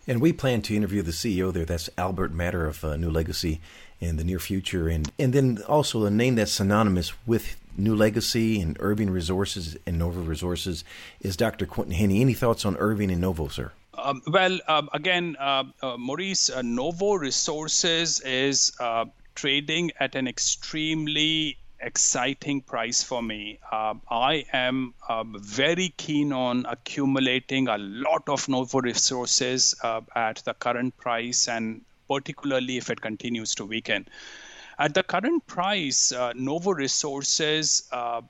And 0.06 0.22
we 0.22 0.32
plan 0.32 0.62
to 0.62 0.74
interview 0.74 1.02
the 1.02 1.10
CEO 1.10 1.52
there. 1.52 1.66
That's 1.66 1.90
Albert 1.98 2.32
Matter 2.32 2.66
of 2.66 2.84
uh, 2.84 2.96
New 2.96 3.10
Legacy 3.10 3.60
in 4.00 4.16
the 4.16 4.24
near 4.24 4.38
future. 4.38 4.88
And, 4.88 5.10
and 5.18 5.32
then 5.32 5.62
also 5.68 6.04
a 6.04 6.10
name 6.10 6.36
that's 6.36 6.52
synonymous 6.52 7.12
with 7.26 7.56
New 7.76 7.94
Legacy 7.94 8.60
and 8.60 8.76
Irving 8.80 9.10
Resources 9.10 9.76
and 9.86 9.98
Novo 9.98 10.20
Resources 10.20 10.84
is 11.20 11.36
Dr. 11.36 11.66
Quentin 11.66 11.94
Hennigh. 11.94 12.20
Any 12.20 12.34
thoughts 12.34 12.64
on 12.64 12.76
Irving 12.76 13.10
and 13.10 13.20
Novo, 13.20 13.48
sir? 13.48 13.72
Um, 13.94 14.22
well, 14.26 14.58
um, 14.68 14.88
again, 14.92 15.36
uh, 15.38 15.64
uh, 15.82 15.96
Maurice, 15.96 16.50
uh, 16.50 16.62
Novo 16.62 17.14
Resources 17.14 18.20
is 18.20 18.72
uh, 18.80 19.06
trading 19.34 19.92
at 19.98 20.14
an 20.14 20.28
extremely 20.28 21.58
exciting 21.80 22.60
price 22.60 23.02
for 23.02 23.22
me. 23.22 23.58
Uh, 23.70 23.94
I 24.10 24.44
am 24.52 24.94
uh, 25.08 25.24
very 25.24 25.90
keen 25.96 26.32
on 26.32 26.66
accumulating 26.66 27.68
a 27.68 27.78
lot 27.78 28.28
of 28.28 28.48
Novo 28.48 28.80
resources 28.80 29.74
uh, 29.82 30.00
at 30.14 30.38
the 30.44 30.54
current 30.54 30.96
price, 30.96 31.48
and 31.48 31.82
particularly 32.08 32.76
if 32.76 32.90
it 32.90 33.00
continues 33.00 33.54
to 33.56 33.64
weaken. 33.64 34.06
At 34.78 34.94
the 34.94 35.02
current 35.02 35.46
price, 35.46 36.12
uh, 36.12 36.32
Novo 36.36 36.72
resources 36.72 37.88
uh, 37.90 38.22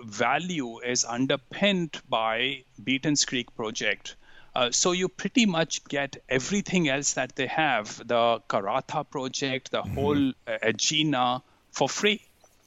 value 0.00 0.78
is 0.80 1.04
underpinned 1.04 2.00
by 2.08 2.64
Beaton's 2.82 3.24
Creek 3.24 3.54
project. 3.56 4.16
Uh, 4.54 4.70
so 4.70 4.92
you 4.92 5.08
pretty 5.08 5.46
much 5.46 5.82
get 5.84 6.16
everything 6.28 6.88
else 6.88 7.14
that 7.14 7.34
they 7.36 7.46
have, 7.46 7.96
the 8.06 8.40
Karratha 8.48 9.08
project, 9.08 9.70
the 9.70 9.82
mm-hmm. 9.82 9.94
whole 9.94 10.32
Egina 10.46 11.42
for 11.72 11.88
free. 11.88 12.22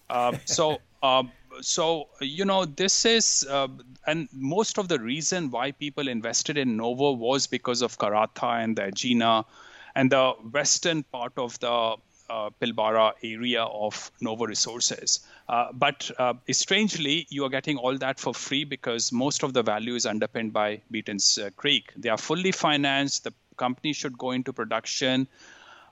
Uh, 0.10 0.38
so, 0.46 0.80
uh, 1.02 1.24
so 1.62 2.10
you 2.20 2.44
know, 2.44 2.66
this 2.66 3.06
is, 3.06 3.48
uh, 3.50 3.68
and 4.06 4.28
most 4.34 4.78
of 4.78 4.88
the 4.90 5.00
reason 5.00 5.50
why 5.50 5.72
people 5.72 6.08
invested 6.08 6.58
in 6.58 6.76
Novo 6.76 7.12
was 7.12 7.48
because 7.48 7.82
of 7.82 7.98
Karratha 7.98 8.64
and 8.64 8.76
the 8.76 8.84
Egina 8.84 9.46
and 9.98 10.12
the 10.12 10.34
western 10.52 11.02
part 11.04 11.34
of 11.38 11.60
the 11.60 11.96
uh, 12.30 12.50
Pilbara 12.62 13.14
area 13.24 13.64
of 13.64 14.12
Novo 14.22 14.46
Resources. 14.46 15.22
Uh, 15.50 15.70
but 15.74 16.12
uh, 16.20 16.34
strangely, 16.52 17.26
you 17.30 17.46
are 17.46 17.50
getting 17.50 17.78
all 17.78 17.98
that 17.98 18.20
for 18.20 18.34
free 18.34 18.64
because 18.64 19.12
most 19.12 19.44
of 19.44 19.54
the 19.54 19.64
value 19.64 19.96
is 19.96 20.06
underpinned 20.06 20.54
by 20.54 20.82
Beaton's 20.92 21.40
Creek. 21.56 21.94
They 21.96 22.10
are 22.10 22.18
fully 22.18 22.52
financed. 22.52 23.24
The 23.24 23.34
company 23.56 23.94
should 23.94 24.18
go 24.18 24.32
into 24.32 24.54
production 24.54 25.28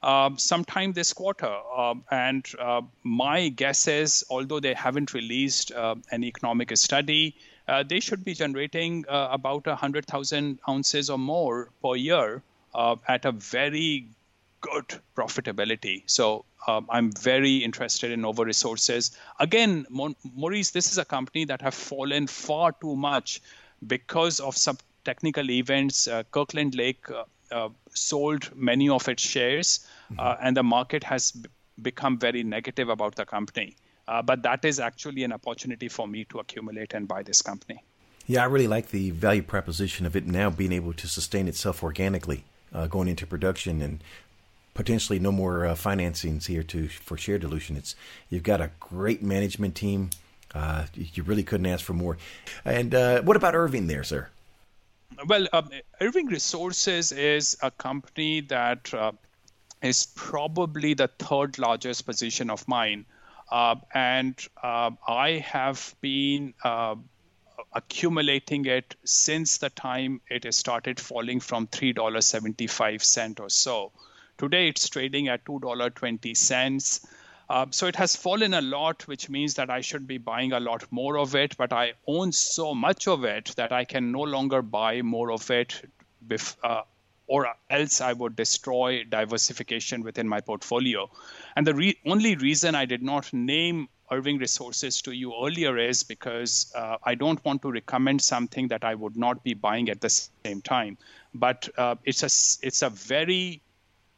um, 0.04 0.38
sometime 0.38 0.94
this 0.94 1.12
quarter. 1.14 1.58
Uh, 1.76 1.96
and 2.12 2.46
uh, 2.60 2.82
my 3.04 3.50
guess 3.50 3.88
is, 3.88 4.24
although 4.30 4.60
they 4.60 4.76
haven't 4.76 5.16
released 5.16 5.72
uh, 5.72 5.96
an 6.12 6.24
economic 6.24 6.78
study, 6.78 7.36
uh, 7.68 7.82
they 7.82 8.00
should 8.00 8.24
be 8.24 8.36
generating 8.36 9.06
uh, 9.10 9.30
about 9.32 9.66
100,000 9.66 10.60
ounces 10.70 11.10
or 11.10 11.18
more 11.18 11.70
per 11.82 11.96
year 11.96 12.44
uh, 12.76 12.96
at 13.08 13.26
a 13.26 13.32
very 13.32 14.08
good 14.62 15.00
profitability. 15.16 16.04
So 16.06 16.46
um, 16.68 16.88
I'm 16.90 17.12
very 17.12 17.58
interested 17.58 18.12
in 18.12 18.22
Novo 18.22 18.44
Resources. 18.44 19.12
Again, 19.40 19.86
Maurice, 19.90 20.72
this 20.72 20.92
is 20.92 20.98
a 20.98 21.06
company 21.06 21.46
that 21.46 21.62
have 21.62 21.74
fallen 21.74 22.28
far 22.28 22.72
too 22.74 22.96
much 22.96 23.42
because 23.86 24.40
of 24.40 24.58
some 24.58 24.78
technical 25.04 25.50
events. 25.52 26.08
Uh, 26.08 26.24
Kirkland 26.32 26.76
Lake 26.76 27.10
uh, 27.10 27.24
uh, 27.52 27.70
sold 27.94 28.50
many 28.56 28.90
of 28.90 29.08
its 29.08 29.24
shares, 29.24 29.88
mm-hmm. 30.12 30.20
Uh, 30.20 30.36
and 30.42 30.58
the 30.58 30.64
market 30.64 31.04
has 31.04 31.32
b- 31.32 31.50
become 31.82 32.18
very 32.18 32.44
negative 32.44 32.90
about 32.90 33.16
the 33.16 33.26
company. 33.26 33.76
Uh, 34.08 34.22
but 34.22 34.42
that 34.44 34.66
is 34.66 34.80
actually 34.80 35.24
an 35.24 35.32
opportunity 35.32 35.88
for 35.88 36.08
me 36.08 36.26
to 36.26 36.40
accumulate 36.40 36.94
and 36.94 37.08
buy 37.08 37.24
this 37.24 37.42
company. 37.42 37.84
Yeah, 38.28 38.42
I 38.42 38.46
really 38.46 38.68
like 38.68 38.90
the 38.90 39.12
value 39.12 39.44
proposition 39.44 40.06
of 40.06 40.16
it 40.16 40.26
now 40.26 40.50
being 40.50 40.72
able 40.72 40.94
to 40.94 41.08
sustain 41.08 41.48
itself 41.48 41.84
organically, 41.84 42.44
uh, 42.74 42.88
going 42.88 43.08
into 43.08 43.26
production 43.26 43.82
and 43.82 44.04
potentially 44.74 45.20
no 45.20 45.32
more 45.32 45.66
uh, 45.66 45.74
financings 45.74 46.46
here 46.46 46.64
to 46.64 46.88
for 46.88 47.18
share 47.18 47.38
dilution. 47.38 47.76
It's 47.76 47.96
you've 48.30 48.44
got 48.44 48.62
a 48.62 48.72
great 48.80 49.24
management 49.24 49.76
team. 49.76 50.12
Uh, 50.54 50.86
you 50.94 51.24
really 51.24 51.44
couldn't 51.44 51.66
ask 51.66 51.84
for 51.84 51.94
more. 51.94 52.18
And 52.64 52.96
uh, 52.96 53.22
what 53.24 53.36
about 53.36 53.56
Irving 53.56 53.88
there, 53.88 54.04
sir? 54.04 54.30
Well, 55.28 55.48
um, 55.54 55.70
Irving 56.00 56.28
Resources 56.28 57.12
is 57.12 57.58
a 57.62 57.72
company 57.72 58.42
that 58.42 58.94
uh, 58.94 59.12
is 59.82 60.08
probably 60.16 60.94
the 60.94 61.08
third 61.08 61.58
largest 61.60 62.06
position 62.06 62.50
of 62.50 62.68
mine. 62.68 63.06
Uh, 63.52 63.76
and 63.94 64.36
uh, 64.64 64.92
I 65.08 65.44
have 65.46 65.96
been 66.02 66.54
uh, 66.64 66.96
accumulating 67.76 68.66
it 68.66 68.96
since 69.04 69.58
the 69.58 69.70
time 69.70 70.22
it 70.30 70.46
has 70.46 70.58
started 70.58 71.00
falling 71.00 71.42
from 71.42 71.68
$3.75 71.68 73.40
or 73.42 73.50
so. 73.50 73.92
Today 74.38 74.70
it's 74.70 74.88
trading 74.88 75.28
at 75.28 75.44
$2.20. 75.44 77.06
Uh, 77.48 77.66
so 77.70 77.86
it 77.88 77.96
has 77.96 78.16
fallen 78.16 78.54
a 78.54 78.62
lot, 78.62 79.08
which 79.08 79.30
means 79.30 79.54
that 79.56 79.70
I 79.70 79.82
should 79.82 80.08
be 80.08 80.18
buying 80.18 80.54
a 80.54 80.60
lot 80.60 80.86
more 80.90 81.20
of 81.20 81.36
it. 81.36 81.56
But 81.58 81.74
I 81.74 81.94
own 82.08 82.32
so 82.32 82.74
much 82.74 83.08
of 83.08 83.24
it 83.24 83.54
that 83.58 83.72
I 83.72 83.86
can 83.86 84.12
no 84.12 84.22
longer 84.22 84.62
buy 84.62 85.02
more 85.02 85.32
of 85.32 85.52
it, 85.52 85.88
bef- 86.28 86.56
uh, 86.64 86.82
or 87.28 87.54
else 87.70 88.02
I 88.02 88.14
would 88.14 88.36
destroy 88.36 89.04
diversification 89.04 90.02
within 90.02 90.28
my 90.28 90.42
portfolio. 90.42 91.10
And 91.56 91.68
the 91.68 91.76
re- 91.76 92.00
only 92.06 92.36
reason 92.36 92.74
I 92.74 92.86
did 92.86 93.04
not 93.04 93.32
name 93.32 93.90
Irving 94.12 94.38
Resources 94.38 95.02
to 95.04 95.12
you 95.12 95.34
earlier 95.34 95.78
is 95.78 96.04
because 96.04 96.72
uh, 96.76 96.98
I 97.04 97.16
don't 97.16 97.44
want 97.44 97.62
to 97.64 97.72
recommend 97.72 98.22
something 98.22 98.68
that 98.70 98.84
I 98.84 98.96
would 98.96 99.18
not 99.18 99.44
be 99.44 99.54
buying 99.54 99.90
at 99.90 100.02
the 100.02 100.10
same 100.10 100.62
time. 100.62 100.98
But 101.34 101.70
uh, 101.78 101.96
it's 102.04 102.24
a 102.24 102.66
it's 102.66 102.82
a 102.82 102.90
very 102.90 103.62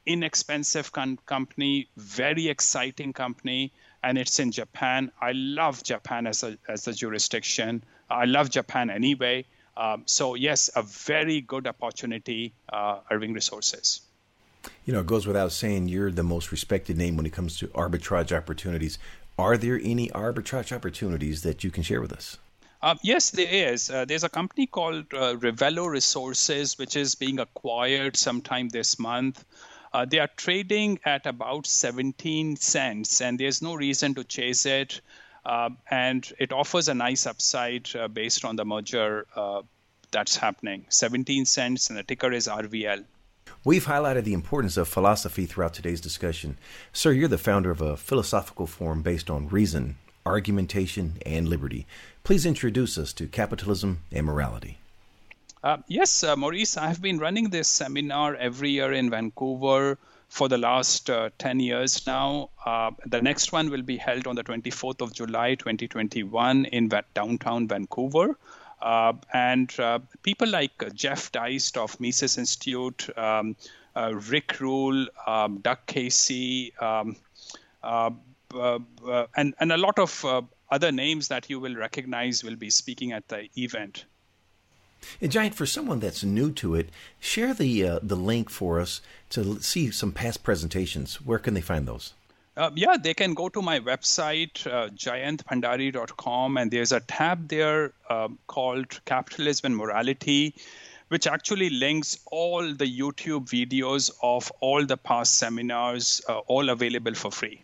inexpensive 0.05 0.91
com- 0.91 1.19
company, 1.25 1.89
very 1.97 2.47
exciting 2.47 3.13
company, 3.13 3.71
and 4.03 4.17
it's 4.17 4.39
in 4.39 4.51
Japan. 4.51 5.11
I 5.21 5.31
love 5.33 5.83
Japan 5.83 6.27
as 6.27 6.43
a 6.43 6.57
as 6.67 6.87
a 6.87 6.93
jurisdiction. 6.93 7.83
I 8.09 8.25
love 8.25 8.49
Japan 8.49 8.89
anyway. 8.89 9.45
Um, 9.75 10.03
so 10.05 10.35
yes, 10.35 10.69
a 10.75 10.81
very 10.81 11.41
good 11.41 11.67
opportunity, 11.67 12.53
uh, 12.73 12.99
Irving 13.11 13.33
Resources. 13.33 14.01
You 14.85 14.93
know, 14.93 15.01
it 15.01 15.05
goes 15.05 15.27
without 15.27 15.51
saying 15.51 15.87
you're 15.87 16.11
the 16.11 16.23
most 16.23 16.51
respected 16.51 16.97
name 16.97 17.15
when 17.15 17.25
it 17.25 17.33
comes 17.33 17.57
to 17.59 17.67
arbitrage 17.69 18.35
opportunities. 18.35 18.97
Are 19.37 19.55
there 19.55 19.79
any 19.83 20.09
arbitrage 20.09 20.75
opportunities 20.75 21.43
that 21.43 21.63
you 21.63 21.69
can 21.69 21.83
share 21.83 22.01
with 22.01 22.11
us? 22.11 22.37
Uh, 22.81 22.95
yes, 23.03 23.29
there 23.31 23.47
is. 23.47 23.89
Uh, 23.89 24.05
there's 24.05 24.23
a 24.23 24.29
company 24.29 24.65
called 24.65 25.05
uh, 25.13 25.35
Revelo 25.35 25.87
Resources, 25.87 26.77
which 26.77 26.95
is 26.95 27.15
being 27.15 27.39
acquired 27.39 28.17
sometime 28.17 28.69
this 28.69 28.97
month. 28.97 29.45
Uh, 29.93 30.05
they 30.05 30.19
are 30.19 30.29
trading 30.37 30.99
at 31.05 31.25
about 31.25 31.67
17 31.67 32.55
cents, 32.55 33.21
and 33.21 33.39
there's 33.39 33.61
no 33.61 33.75
reason 33.75 34.15
to 34.15 34.23
chase 34.23 34.65
it. 34.65 35.01
Uh, 35.45 35.69
and 35.89 36.33
it 36.39 36.51
offers 36.51 36.87
a 36.89 36.93
nice 36.93 37.25
upside 37.25 37.87
based 38.13 38.43
on 38.43 38.55
the 38.55 38.65
merger 38.65 39.25
that's 40.11 40.35
happening. 40.35 40.85
17 40.89 41.45
cents, 41.45 41.89
and 41.89 41.97
the 41.97 42.03
ticker 42.03 42.31
is 42.31 42.47
RVL. 42.47 43.05
We've 43.67 43.85
highlighted 43.85 44.23
the 44.23 44.33
importance 44.33 44.77
of 44.77 44.87
philosophy 44.87 45.45
throughout 45.45 45.73
today's 45.73 45.99
discussion. 45.99 46.57
Sir, 46.93 47.11
you're 47.11 47.27
the 47.27 47.37
founder 47.37 47.69
of 47.69 47.81
a 47.81 47.97
philosophical 47.97 48.65
forum 48.65 49.01
based 49.01 49.29
on 49.29 49.49
reason, 49.49 49.97
argumentation, 50.25 51.15
and 51.25 51.49
liberty. 51.49 51.85
Please 52.23 52.45
introduce 52.45 52.97
us 52.97 53.11
to 53.11 53.27
capitalism 53.27 54.03
and 54.09 54.25
morality. 54.25 54.77
Uh, 55.61 55.79
yes, 55.89 56.23
uh, 56.23 56.37
Maurice, 56.37 56.77
I 56.77 56.87
have 56.87 57.01
been 57.01 57.17
running 57.17 57.49
this 57.49 57.67
seminar 57.67 58.35
every 58.35 58.69
year 58.69 58.93
in 58.93 59.09
Vancouver 59.09 59.97
for 60.29 60.47
the 60.47 60.57
last 60.57 61.09
uh, 61.09 61.31
10 61.37 61.59
years 61.59 62.07
now. 62.07 62.51
Uh, 62.65 62.91
the 63.05 63.21
next 63.21 63.51
one 63.51 63.69
will 63.69 63.81
be 63.81 63.97
held 63.97 64.27
on 64.27 64.37
the 64.37 64.45
24th 64.45 65.01
of 65.01 65.11
July 65.11 65.55
2021 65.55 66.63
in 66.63 66.87
va- 66.87 67.03
downtown 67.13 67.67
Vancouver. 67.67 68.37
Uh, 68.81 69.13
and 69.33 69.77
uh, 69.79 69.99
people 70.21 70.47
like 70.47 70.93
Jeff 70.93 71.31
Deist 71.31 71.77
of 71.77 71.99
Mises 71.99 72.37
Institute, 72.37 73.09
um, 73.17 73.55
Rick 74.29 74.59
Rule, 74.59 75.07
um, 75.25 75.59
Doug 75.59 75.79
Casey, 75.87 76.73
um, 76.79 77.15
and, 77.81 79.55
and 79.59 79.71
a 79.71 79.77
lot 79.77 79.97
of 79.97 80.47
other 80.69 80.91
names 80.91 81.27
that 81.29 81.49
you 81.49 81.59
will 81.59 81.75
recognize 81.75 82.43
will 82.43 82.55
be 82.55 82.69
speaking 82.69 83.11
at 83.13 83.27
the 83.29 83.49
event. 83.57 84.05
And 85.21 85.31
Jayant, 85.31 85.53
for 85.53 85.65
someone 85.65 85.99
that's 85.99 86.23
new 86.23 86.51
to 86.53 86.75
it, 86.75 86.89
share 87.19 87.53
the 87.53 87.87
uh, 87.87 87.99
the 88.01 88.15
link 88.15 88.49
for 88.49 88.79
us 88.79 89.01
to 89.29 89.59
see 89.61 89.91
some 89.91 90.11
past 90.11 90.43
presentations. 90.43 91.21
Where 91.21 91.39
can 91.39 91.53
they 91.53 91.61
find 91.61 91.87
those? 91.87 92.13
Uh, 92.57 92.71
yeah, 92.73 92.97
they 92.97 93.13
can 93.13 93.35
go 93.35 93.49
to 93.49 93.61
my 93.61 93.79
website, 93.79 94.65
uh, 94.65 94.89
jayantbhandari.com, 94.89 96.57
and 96.57 96.71
there's 96.71 96.91
a 96.91 96.99
tab 97.01 97.47
there 97.49 97.93
uh, 98.09 98.27
called 98.47 98.99
Capitalism 99.05 99.67
and 99.67 99.77
Morality, 99.77 100.55
which 101.09 101.27
actually 101.27 101.69
links 101.69 102.17
all 102.31 102.73
the 102.73 102.99
YouTube 102.99 103.47
videos 103.47 104.09
of 104.23 104.51
all 104.59 104.83
the 104.83 104.97
past 104.97 105.37
seminars, 105.37 106.19
uh, 106.27 106.39
all 106.47 106.69
available 106.69 107.13
for 107.13 107.31
free. 107.31 107.61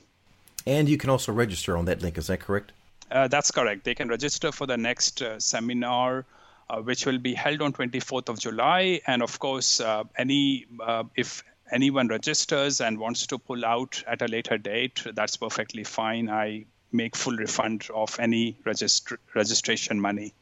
And 0.68 0.88
you 0.88 0.98
can 0.98 1.10
also 1.10 1.34
register 1.34 1.76
on 1.76 1.86
that 1.86 2.04
link, 2.04 2.20
is 2.20 2.28
that 2.28 2.42
correct? 2.42 2.72
Uh, 3.10 3.28
that's 3.28 3.50
correct. 3.50 3.86
They 3.86 3.96
can 3.96 4.10
register 4.10 4.52
for 4.52 4.68
the 4.68 4.78
next 4.78 5.24
uh, 5.24 5.40
seminar 5.40 6.26
uh, 6.70 6.82
which 6.82 7.06
will 7.06 7.18
be 7.18 7.34
held 7.34 7.62
on 7.62 7.74
24th 7.74 8.30
of 8.30 8.40
July. 8.40 9.02
And 9.06 9.22
of 9.22 9.40
course, 9.40 9.80
uh, 9.80 10.04
any 10.18 10.66
uh, 10.80 11.04
if 11.16 11.44
anyone 11.72 12.08
registers 12.08 12.82
and 12.82 13.00
wants 13.00 13.28
to 13.28 13.38
pull 13.38 13.66
out 13.66 14.04
at 14.08 14.22
a 14.22 14.28
later 14.28 14.58
date, 14.58 15.04
that's 15.14 15.38
perfectly 15.38 15.84
fine. 15.84 16.30
I 16.30 16.66
make 16.92 17.16
full 17.16 17.36
refund 17.36 17.88
of 17.94 18.20
any 18.20 18.58
registr- 18.66 19.18
registration 19.34 20.00
money. 20.00 20.34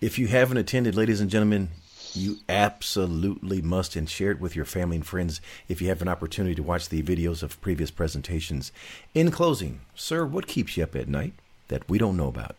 If 0.00 0.18
you 0.18 0.28
haven't 0.28 0.58
attended, 0.58 0.94
ladies 0.94 1.20
and 1.20 1.30
gentlemen, 1.30 1.70
you 2.14 2.36
absolutely 2.48 3.62
must 3.62 3.96
and 3.96 4.08
share 4.08 4.30
it 4.30 4.40
with 4.40 4.56
your 4.56 4.64
family 4.64 4.96
and 4.96 5.06
friends 5.06 5.40
if 5.68 5.82
you 5.82 5.88
have 5.88 6.02
an 6.02 6.08
opportunity 6.08 6.54
to 6.54 6.62
watch 6.62 6.88
the 6.88 7.02
videos 7.02 7.42
of 7.42 7.60
previous 7.60 7.90
presentations. 7.90 8.72
In 9.14 9.30
closing, 9.30 9.80
sir, 9.94 10.24
what 10.24 10.46
keeps 10.46 10.76
you 10.76 10.84
up 10.84 10.96
at 10.96 11.08
night 11.08 11.34
that 11.68 11.88
we 11.88 11.98
don't 11.98 12.16
know 12.16 12.28
about? 12.28 12.56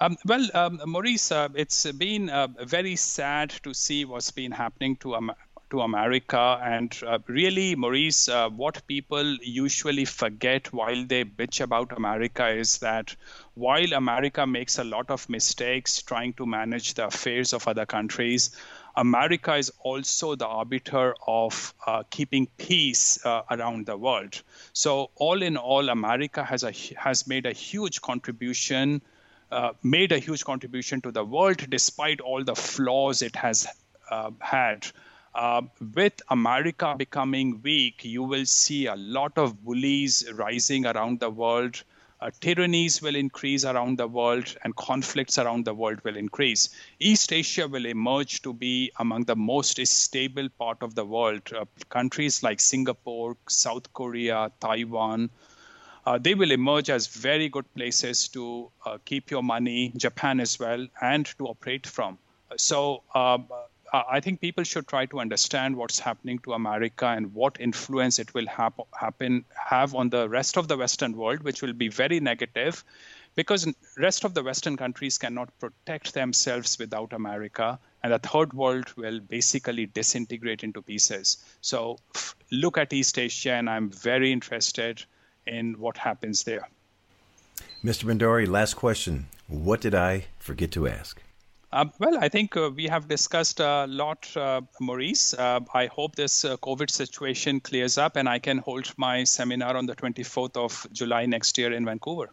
Um, 0.00 0.16
well, 0.24 0.48
um, 0.54 0.80
Maurice, 0.86 1.30
uh, 1.30 1.48
it's 1.54 1.90
been 1.92 2.28
uh, 2.28 2.48
very 2.64 2.96
sad 2.96 3.50
to 3.62 3.72
see 3.72 4.04
what's 4.04 4.32
been 4.32 4.50
happening 4.50 4.96
to 4.96 5.14
um, 5.14 5.32
to 5.72 5.80
America, 5.80 6.60
and 6.62 6.96
uh, 7.06 7.18
really, 7.26 7.74
Maurice, 7.74 8.28
uh, 8.28 8.48
what 8.50 8.86
people 8.86 9.36
usually 9.42 10.04
forget 10.04 10.70
while 10.72 11.04
they 11.06 11.24
bitch 11.24 11.62
about 11.62 11.96
America 11.96 12.46
is 12.48 12.78
that 12.78 13.16
while 13.54 13.92
America 13.94 14.46
makes 14.46 14.78
a 14.78 14.84
lot 14.84 15.10
of 15.10 15.28
mistakes 15.30 16.02
trying 16.02 16.34
to 16.34 16.44
manage 16.44 16.92
the 16.94 17.06
affairs 17.06 17.54
of 17.54 17.66
other 17.66 17.86
countries, 17.86 18.50
America 18.96 19.54
is 19.54 19.72
also 19.80 20.34
the 20.34 20.46
arbiter 20.46 21.14
of 21.26 21.72
uh, 21.86 22.02
keeping 22.10 22.46
peace 22.58 23.24
uh, 23.24 23.42
around 23.50 23.86
the 23.86 23.96
world. 23.96 24.42
So, 24.74 25.10
all 25.14 25.42
in 25.42 25.56
all, 25.56 25.88
America 25.88 26.44
has 26.44 26.64
a 26.64 26.72
has 26.96 27.26
made 27.26 27.46
a 27.46 27.52
huge 27.52 28.02
contribution 28.02 29.00
uh, 29.50 29.72
made 29.82 30.12
a 30.12 30.18
huge 30.18 30.44
contribution 30.44 31.00
to 31.02 31.12
the 31.12 31.24
world 31.24 31.64
despite 31.68 32.20
all 32.20 32.44
the 32.44 32.54
flaws 32.54 33.22
it 33.22 33.36
has 33.36 33.66
uh, 34.10 34.30
had. 34.40 34.86
Uh, 35.34 35.62
with 35.94 36.20
America 36.28 36.94
becoming 36.96 37.60
weak, 37.62 38.04
you 38.04 38.22
will 38.22 38.44
see 38.44 38.86
a 38.86 38.96
lot 38.96 39.36
of 39.38 39.64
bullies 39.64 40.30
rising 40.34 40.84
around 40.84 41.20
the 41.20 41.30
world. 41.30 41.82
Uh, 42.20 42.30
tyrannies 42.40 43.02
will 43.02 43.16
increase 43.16 43.64
around 43.64 43.98
the 43.98 44.06
world 44.06 44.54
and 44.62 44.76
conflicts 44.76 45.38
around 45.38 45.64
the 45.64 45.74
world 45.74 45.98
will 46.04 46.16
increase. 46.16 46.68
East 47.00 47.32
Asia 47.32 47.66
will 47.66 47.86
emerge 47.86 48.42
to 48.42 48.52
be 48.52 48.92
among 49.00 49.24
the 49.24 49.34
most 49.34 49.84
stable 49.86 50.48
part 50.58 50.82
of 50.82 50.94
the 50.94 51.04
world. 51.04 51.42
Uh, 51.52 51.64
countries 51.88 52.42
like 52.42 52.60
Singapore, 52.60 53.36
South 53.48 53.92
Korea, 53.92 54.52
Taiwan, 54.60 55.30
uh, 56.04 56.18
they 56.18 56.34
will 56.34 56.52
emerge 56.52 56.90
as 56.90 57.06
very 57.06 57.48
good 57.48 57.72
places 57.74 58.28
to 58.28 58.70
uh, 58.84 58.98
keep 59.04 59.30
your 59.30 59.42
money, 59.42 59.92
Japan 59.96 60.40
as 60.40 60.60
well, 60.60 60.86
and 61.00 61.26
to 61.38 61.46
operate 61.46 61.86
from. 61.86 62.18
So 62.56 63.02
I 63.92 64.20
think 64.20 64.40
people 64.40 64.64
should 64.64 64.88
try 64.88 65.04
to 65.06 65.20
understand 65.20 65.76
what's 65.76 65.98
happening 65.98 66.38
to 66.40 66.54
America 66.54 67.06
and 67.06 67.34
what 67.34 67.60
influence 67.60 68.18
it 68.18 68.32
will 68.32 68.46
hap- 68.46 68.88
happen 68.98 69.44
have 69.54 69.94
on 69.94 70.08
the 70.08 70.28
rest 70.30 70.56
of 70.56 70.66
the 70.66 70.78
Western 70.78 71.14
world, 71.14 71.42
which 71.42 71.60
will 71.60 71.74
be 71.74 71.88
very 71.88 72.18
negative, 72.18 72.84
because 73.34 73.70
rest 73.98 74.24
of 74.24 74.32
the 74.32 74.42
Western 74.42 74.78
countries 74.78 75.18
cannot 75.18 75.50
protect 75.58 76.14
themselves 76.14 76.78
without 76.78 77.12
America, 77.12 77.78
and 78.02 78.12
the 78.12 78.18
third 78.18 78.54
world 78.54 78.90
will 78.96 79.20
basically 79.20 79.84
disintegrate 79.84 80.64
into 80.64 80.80
pieces. 80.80 81.44
So 81.60 81.98
f- 82.14 82.34
look 82.50 82.78
at 82.78 82.92
East 82.94 83.18
Asia, 83.18 83.52
and 83.52 83.68
I'm 83.68 83.90
very 83.90 84.32
interested 84.32 85.04
in 85.46 85.78
what 85.78 85.98
happens 85.98 86.44
there. 86.44 86.66
Mr. 87.84 88.04
Bhandari, 88.04 88.48
last 88.48 88.74
question. 88.74 89.26
What 89.48 89.82
did 89.82 89.94
I 89.94 90.24
forget 90.38 90.70
to 90.72 90.88
ask? 90.88 91.21
Uh, 91.72 91.86
well, 91.98 92.18
I 92.20 92.28
think 92.28 92.54
uh, 92.54 92.70
we 92.74 92.86
have 92.86 93.08
discussed 93.08 93.58
a 93.58 93.86
lot, 93.88 94.28
uh, 94.36 94.60
Maurice. 94.78 95.32
Uh, 95.32 95.60
I 95.72 95.86
hope 95.86 96.16
this 96.16 96.44
uh, 96.44 96.58
COVID 96.58 96.90
situation 96.90 97.60
clears 97.60 97.96
up 97.96 98.16
and 98.16 98.28
I 98.28 98.38
can 98.38 98.58
hold 98.58 98.92
my 98.98 99.24
seminar 99.24 99.74
on 99.76 99.86
the 99.86 99.96
24th 99.96 100.56
of 100.56 100.86
July 100.92 101.24
next 101.24 101.56
year 101.56 101.72
in 101.72 101.86
Vancouver. 101.86 102.30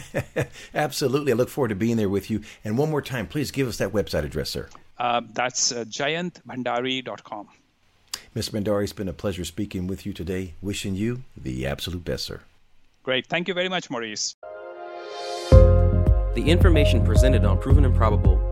Absolutely. 0.74 1.32
I 1.32 1.34
look 1.34 1.50
forward 1.50 1.68
to 1.68 1.74
being 1.74 1.98
there 1.98 2.08
with 2.08 2.30
you. 2.30 2.40
And 2.64 2.78
one 2.78 2.90
more 2.90 3.02
time, 3.02 3.26
please 3.26 3.50
give 3.50 3.68
us 3.68 3.76
that 3.76 3.92
website 3.92 4.24
address, 4.24 4.48
sir. 4.48 4.68
that's 4.98 5.70
uh, 5.72 5.84
jayantbhandari.com. 5.84 7.48
Mr. 8.34 8.50
Bhandari, 8.52 8.84
it's 8.84 8.94
been 8.94 9.08
a 9.08 9.12
pleasure 9.12 9.44
speaking 9.44 9.86
with 9.86 10.06
you 10.06 10.14
today. 10.14 10.54
Wishing 10.62 10.94
you 10.94 11.24
the 11.36 11.66
absolute 11.66 12.04
best, 12.04 12.24
sir. 12.24 12.40
Great. 13.02 13.26
Thank 13.26 13.48
you 13.48 13.54
very 13.54 13.68
much, 13.68 13.90
Maurice. 13.90 14.36
The 15.50 16.44
information 16.46 17.04
presented 17.04 17.44
on 17.44 17.58
Proven 17.58 17.84
and 17.84 17.94
Probable 17.94 18.51